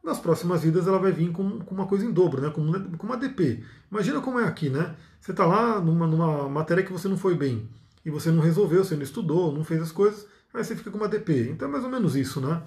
[0.02, 2.50] nas próximas vidas ela vai vir com, com uma coisa em dobro, né?
[2.50, 3.62] com, com uma DP.
[3.90, 4.96] Imagina como é aqui, né?
[5.20, 7.68] Você está lá numa, numa matéria que você não foi bem,
[8.04, 10.98] e você não resolveu, você não estudou, não fez as coisas, aí você fica com
[10.98, 11.50] uma DP.
[11.50, 12.62] Então é mais ou menos isso, né?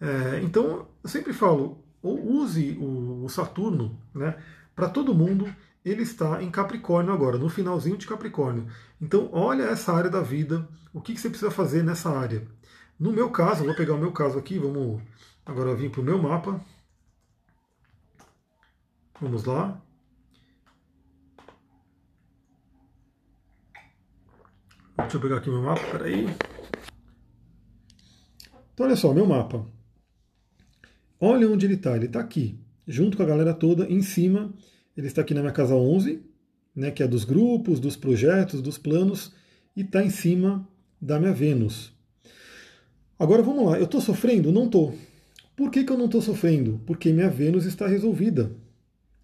[0.00, 4.36] É, então, eu sempre falo, use o, o Saturno, né?
[4.74, 5.52] Para todo mundo,
[5.84, 8.66] ele está em Capricórnio agora, no finalzinho de Capricórnio.
[9.00, 12.46] Então, olha essa área da vida, o que, que você precisa fazer nessa área.
[12.98, 15.00] No meu caso, vou pegar o meu caso aqui, vamos
[15.46, 16.60] agora vir para o meu mapa.
[19.20, 19.80] Vamos lá.
[24.98, 26.26] Deixa eu pegar aqui meu mapa, peraí.
[28.74, 29.64] Então, olha só, meu mapa.
[31.20, 31.94] Olha onde ele está.
[31.94, 34.52] Ele está aqui, junto com a galera toda, em cima.
[34.96, 36.20] Ele está aqui na minha casa 11,
[36.74, 39.32] né, que é dos grupos, dos projetos, dos planos,
[39.76, 40.68] e está em cima
[41.00, 41.96] da minha Vênus.
[43.18, 44.52] Agora vamos lá, eu estou sofrendo?
[44.52, 44.94] Não estou.
[45.56, 46.80] Por que, que eu não estou sofrendo?
[46.86, 48.52] Porque minha Vênus está resolvida.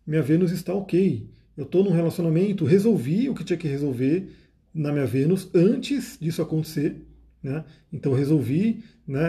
[0.04, 1.30] Minha Vênus está ok.
[1.56, 4.28] Eu estou num relacionamento, resolvi o que tinha que resolver
[4.74, 6.96] na minha Vênus antes disso acontecer.
[7.40, 7.64] Né?
[7.92, 9.20] Então resolvi né,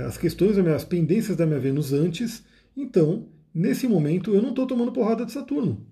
[0.00, 2.42] é, as questões, as pendências da minha Vênus antes.
[2.74, 5.86] Então, nesse momento, eu não estou tomando porrada de Saturno.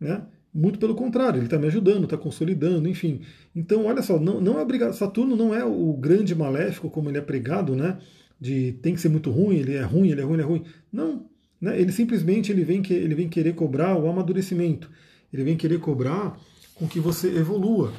[0.00, 0.22] Né?
[0.54, 3.22] Muito pelo contrário, ele está me ajudando, está consolidando, enfim.
[3.56, 4.92] Então, olha só, não, não é obrigado.
[4.92, 7.98] Saturno não é o grande maléfico como ele é pregado, né?
[8.40, 10.64] De tem que ser muito ruim, ele é ruim, ele é ruim, ele é ruim.
[10.92, 11.26] Não,
[11.60, 11.80] né?
[11.80, 14.88] Ele simplesmente ele vem, que, ele vem querer cobrar o amadurecimento.
[15.32, 16.38] Ele vem querer cobrar
[16.76, 17.92] com que você evolua.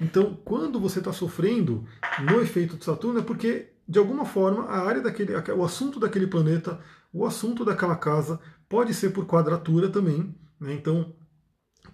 [0.00, 1.84] Então, quando você está sofrendo
[2.22, 6.26] no efeito de Saturno, é porque, de alguma forma, a área daquele, o assunto daquele
[6.26, 6.78] planeta,
[7.12, 8.38] o assunto daquela casa,
[8.68, 10.32] pode ser por quadratura também.
[10.60, 10.74] Né?
[10.74, 11.12] Então,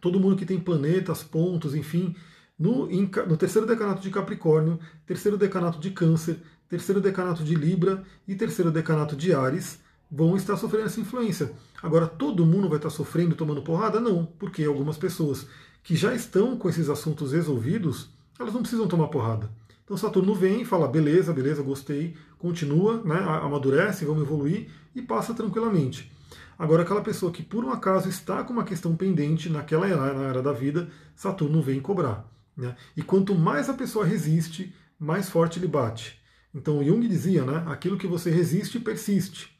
[0.02, 2.14] todo mundo que tem planetas, pontos, enfim,
[2.58, 6.38] no, no terceiro decanato de Capricórnio, terceiro decanato de Câncer,
[6.68, 9.78] terceiro decanato de Libra e terceiro decanato de Ares
[10.10, 11.52] vão estar sofrendo essa influência.
[11.80, 14.00] Agora, todo mundo vai estar sofrendo, tomando porrada?
[14.00, 15.46] Não, porque algumas pessoas
[15.84, 19.48] que já estão com esses assuntos resolvidos, elas não precisam tomar porrada.
[19.84, 25.32] Então Saturno vem e fala, beleza, beleza, gostei, continua, né, amadurece, vamos evoluir e passa
[25.32, 26.10] tranquilamente.
[26.58, 30.52] Agora, aquela pessoa que por um acaso está com uma questão pendente naquela era da
[30.52, 32.30] vida, Saturno vem cobrar.
[32.56, 32.76] Né?
[32.96, 36.20] E quanto mais a pessoa resiste, mais forte ele bate.
[36.54, 39.50] Então Jung dizia, né, aquilo que você resiste, persiste.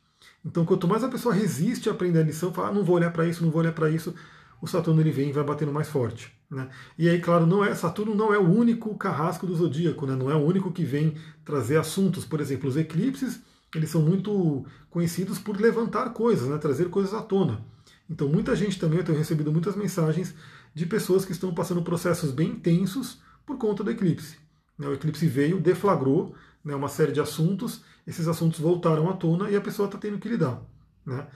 [0.45, 3.11] Então quanto mais a pessoa resiste a aprender a lição, fala, ah, não vou olhar
[3.11, 4.15] para isso, não vou olhar para isso,
[4.61, 6.33] o Saturno ele vem e vai batendo mais forte.
[6.51, 6.69] Né?
[6.99, 10.15] E aí, claro, não é Saturno não é o único carrasco do zodíaco, né?
[10.15, 12.25] não é o único que vem trazer assuntos.
[12.25, 13.41] Por exemplo, os eclipses
[13.75, 17.65] eles são muito conhecidos por levantar coisas, né, trazer coisas à tona.
[18.09, 20.35] Então, muita gente também, eu tenho recebido muitas mensagens
[20.75, 24.37] de pessoas que estão passando processos bem intensos por conta do eclipse.
[24.79, 29.51] Né, o eclipse veio, deflagrou né, uma série de assuntos, esses assuntos voltaram à tona
[29.51, 30.63] e a pessoa está tendo que lidar.
[31.05, 31.27] Né?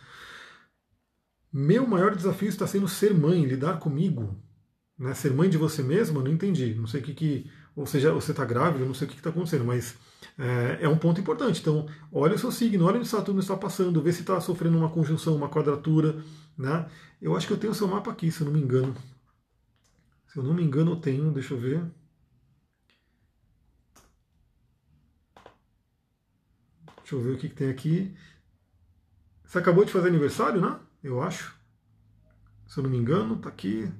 [1.52, 4.36] Meu maior desafio está sendo ser mãe, lidar comigo.
[4.98, 5.14] Né?
[5.14, 6.74] Ser mãe de você mesma, não entendi.
[6.74, 9.28] Não sei o que, que ou seja, você está grávida, não sei o que está
[9.28, 9.96] acontecendo, mas
[10.38, 11.60] é, é, um ponto importante.
[11.60, 14.88] Então, olha o seu signo, olha onde Saturno está passando, vê se está sofrendo uma
[14.88, 16.24] conjunção, uma quadratura.
[16.56, 16.88] Né?
[17.20, 18.96] Eu acho que eu tenho o seu mapa aqui, se eu não me engano.
[20.28, 21.84] Se eu não me engano, eu tenho, deixa eu ver.
[26.98, 28.16] Deixa eu ver o que, que tem aqui.
[29.44, 30.80] Você acabou de fazer aniversário, né?
[31.02, 31.54] Eu acho.
[32.66, 33.92] Se eu não me engano, tá aqui.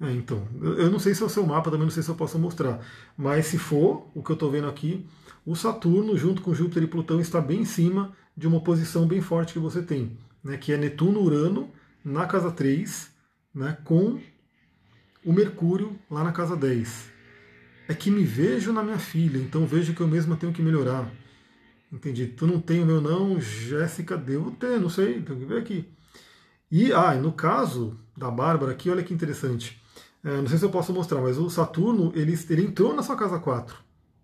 [0.00, 2.14] É, então, eu não sei se é o seu mapa, também não sei se eu
[2.14, 2.80] posso mostrar.
[3.16, 5.06] Mas se for, o que eu estou vendo aqui,
[5.44, 9.20] o Saturno, junto com Júpiter e Plutão, está bem em cima de uma posição bem
[9.20, 11.70] forte que você tem, né, que é Netuno-Urano
[12.02, 13.10] na casa 3,
[13.54, 14.18] né, com
[15.22, 17.10] o Mercúrio lá na casa 10.
[17.86, 21.10] É que me vejo na minha filha, então vejo que eu mesma tenho que melhorar.
[21.92, 22.26] Entendi.
[22.28, 25.88] Tu não tem o meu não, Jéssica, devo ter, não sei, tenho que ver aqui.
[26.70, 29.80] E, ah, no caso da Bárbara aqui, olha que interessante.
[30.22, 33.16] É, não sei se eu posso mostrar, mas o Saturno ele, ele entrou na sua
[33.16, 33.76] casa 4.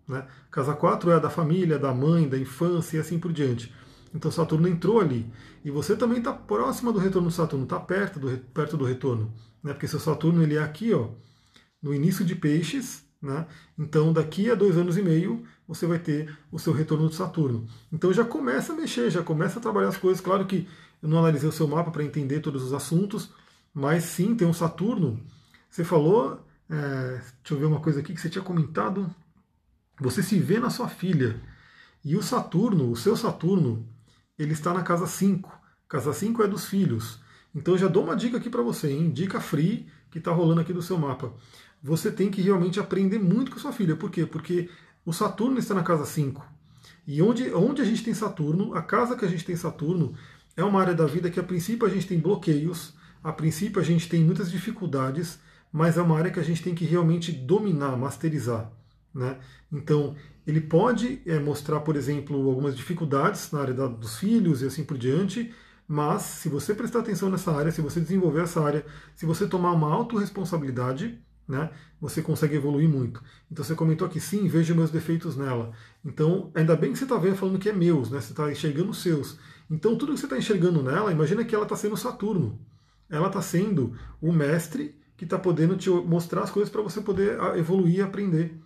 [0.07, 0.25] Né?
[0.51, 3.73] Casa 4 é a da família, da mãe, da infância e assim por diante.
[4.13, 5.31] Então Saturno entrou ali.
[5.65, 9.33] E você também está próxima do retorno do Saturno, está perto do, perto do retorno.
[9.63, 9.73] Né?
[9.73, 11.09] Porque seu Saturno ele é aqui, ó,
[11.81, 13.05] no início de peixes.
[13.19, 13.47] Né?
[13.77, 17.67] Então daqui a dois anos e meio você vai ter o seu retorno do Saturno.
[17.91, 20.21] Então já começa a mexer, já começa a trabalhar as coisas.
[20.21, 20.67] Claro que
[21.01, 23.31] eu não analisei o seu mapa para entender todos os assuntos,
[23.73, 25.19] mas sim tem um Saturno
[25.69, 29.13] você falou, é, deixa eu ver uma coisa aqui que você tinha comentado.
[29.99, 31.41] Você se vê na sua filha.
[32.03, 33.87] E o Saturno, o seu Saturno,
[34.37, 35.51] ele está na casa 5.
[35.87, 37.19] Casa 5 é dos filhos.
[37.53, 39.09] Então eu já dou uma dica aqui para você, hein?
[39.11, 41.33] Dica free que está rolando aqui do seu mapa.
[41.81, 43.95] Você tem que realmente aprender muito com sua filha.
[43.95, 44.25] Por quê?
[44.25, 44.69] Porque
[45.05, 46.45] o Saturno está na casa 5.
[47.07, 50.13] E onde, onde a gente tem Saturno, a casa que a gente tem Saturno,
[50.55, 52.93] é uma área da vida que a princípio a gente tem bloqueios,
[53.23, 55.39] a princípio a gente tem muitas dificuldades,
[55.77, 58.71] mas é uma área que a gente tem que realmente dominar, masterizar.
[59.13, 59.37] Né?
[59.71, 60.15] Então,
[60.45, 64.83] ele pode é, mostrar, por exemplo, algumas dificuldades na área da, dos filhos e assim
[64.83, 65.53] por diante,
[65.87, 68.83] mas se você prestar atenção nessa área, se você desenvolver essa área,
[69.15, 71.69] se você tomar uma autorresponsabilidade, né,
[72.01, 73.23] você consegue evoluir muito.
[73.51, 75.73] Então você comentou aqui, sim, vejo meus defeitos nela.
[76.03, 78.19] Então, ainda bem que você está vendo falando que é meus, né?
[78.19, 79.37] Você está enxergando os seus.
[79.69, 82.59] Então, tudo que você está enxergando nela, imagina que ela está sendo Saturno.
[83.07, 87.39] Ela está sendo o mestre que está podendo te mostrar as coisas para você poder
[87.41, 88.57] ah, evoluir e aprender.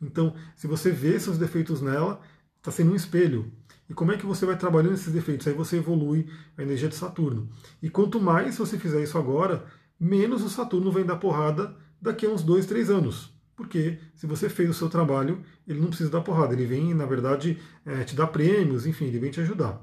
[0.00, 2.20] Então, se você vê seus defeitos nela,
[2.58, 3.52] está sendo um espelho.
[3.88, 5.46] E como é que você vai trabalhando esses defeitos?
[5.46, 7.48] Aí você evolui a energia de Saturno.
[7.82, 9.64] E quanto mais você fizer isso agora,
[9.98, 13.32] menos o Saturno vai dar porrada daqui a uns dois, três anos.
[13.56, 16.52] Porque se você fez o seu trabalho, ele não precisa dar porrada.
[16.52, 19.80] Ele vem, na verdade, é, te dar prêmios, enfim, ele vem te ajudar.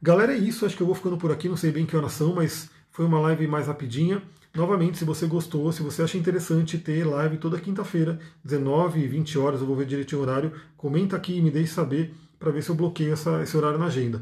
[0.00, 0.64] Galera, é isso.
[0.64, 1.48] Acho que eu vou ficando por aqui.
[1.48, 4.22] Não sei bem que horas são, mas foi uma live mais rapidinha.
[4.54, 9.38] Novamente, se você gostou, se você acha interessante ter live toda quinta-feira, 19 e 20
[9.38, 12.62] horas, eu vou ver direitinho o horário, comenta aqui e me deixe saber para ver
[12.62, 14.20] se eu bloqueio essa, esse horário na agenda.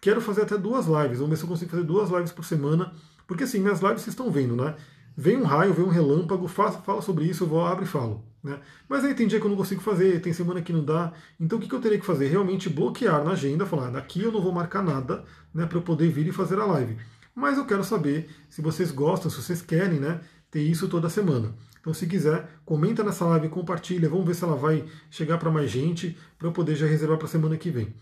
[0.00, 2.92] Quero fazer até duas lives, vamos ver se eu consigo fazer duas lives por semana,
[3.28, 4.74] porque assim, minhas lives vocês estão vendo, né?
[5.16, 8.24] Vem um raio, vem um relâmpago, fala, fala sobre isso, eu vou, abro e falo.
[8.42, 8.58] Né?
[8.88, 11.12] Mas aí tem dia que eu não consigo fazer, tem semana que não dá.
[11.38, 12.26] Então o que, que eu teria que fazer?
[12.26, 15.22] Realmente bloquear na agenda, falar, ah, daqui eu não vou marcar nada
[15.54, 16.96] né, para eu poder vir e fazer a live
[17.40, 20.20] mas eu quero saber se vocês gostam, se vocês querem né,
[20.50, 21.54] ter isso toda semana.
[21.80, 25.70] Então, se quiser, comenta nessa live, compartilha, vamos ver se ela vai chegar para mais
[25.70, 27.94] gente, para eu poder já reservar para a semana que vem.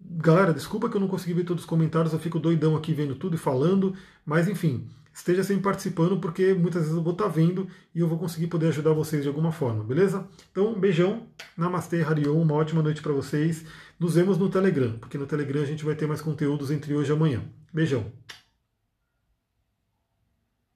[0.00, 3.16] Galera, desculpa que eu não consegui ver todos os comentários, eu fico doidão aqui vendo
[3.16, 7.30] tudo e falando, mas enfim, esteja sempre participando, porque muitas vezes eu vou estar tá
[7.30, 10.28] vendo e eu vou conseguir poder ajudar vocês de alguma forma, beleza?
[10.52, 11.26] Então, beijão,
[11.56, 13.64] Namastê, Harion, uma ótima noite para vocês.
[13.98, 17.10] Nos vemos no Telegram, porque no Telegram a gente vai ter mais conteúdos entre hoje
[17.10, 17.42] e amanhã.
[17.72, 18.04] Beijão!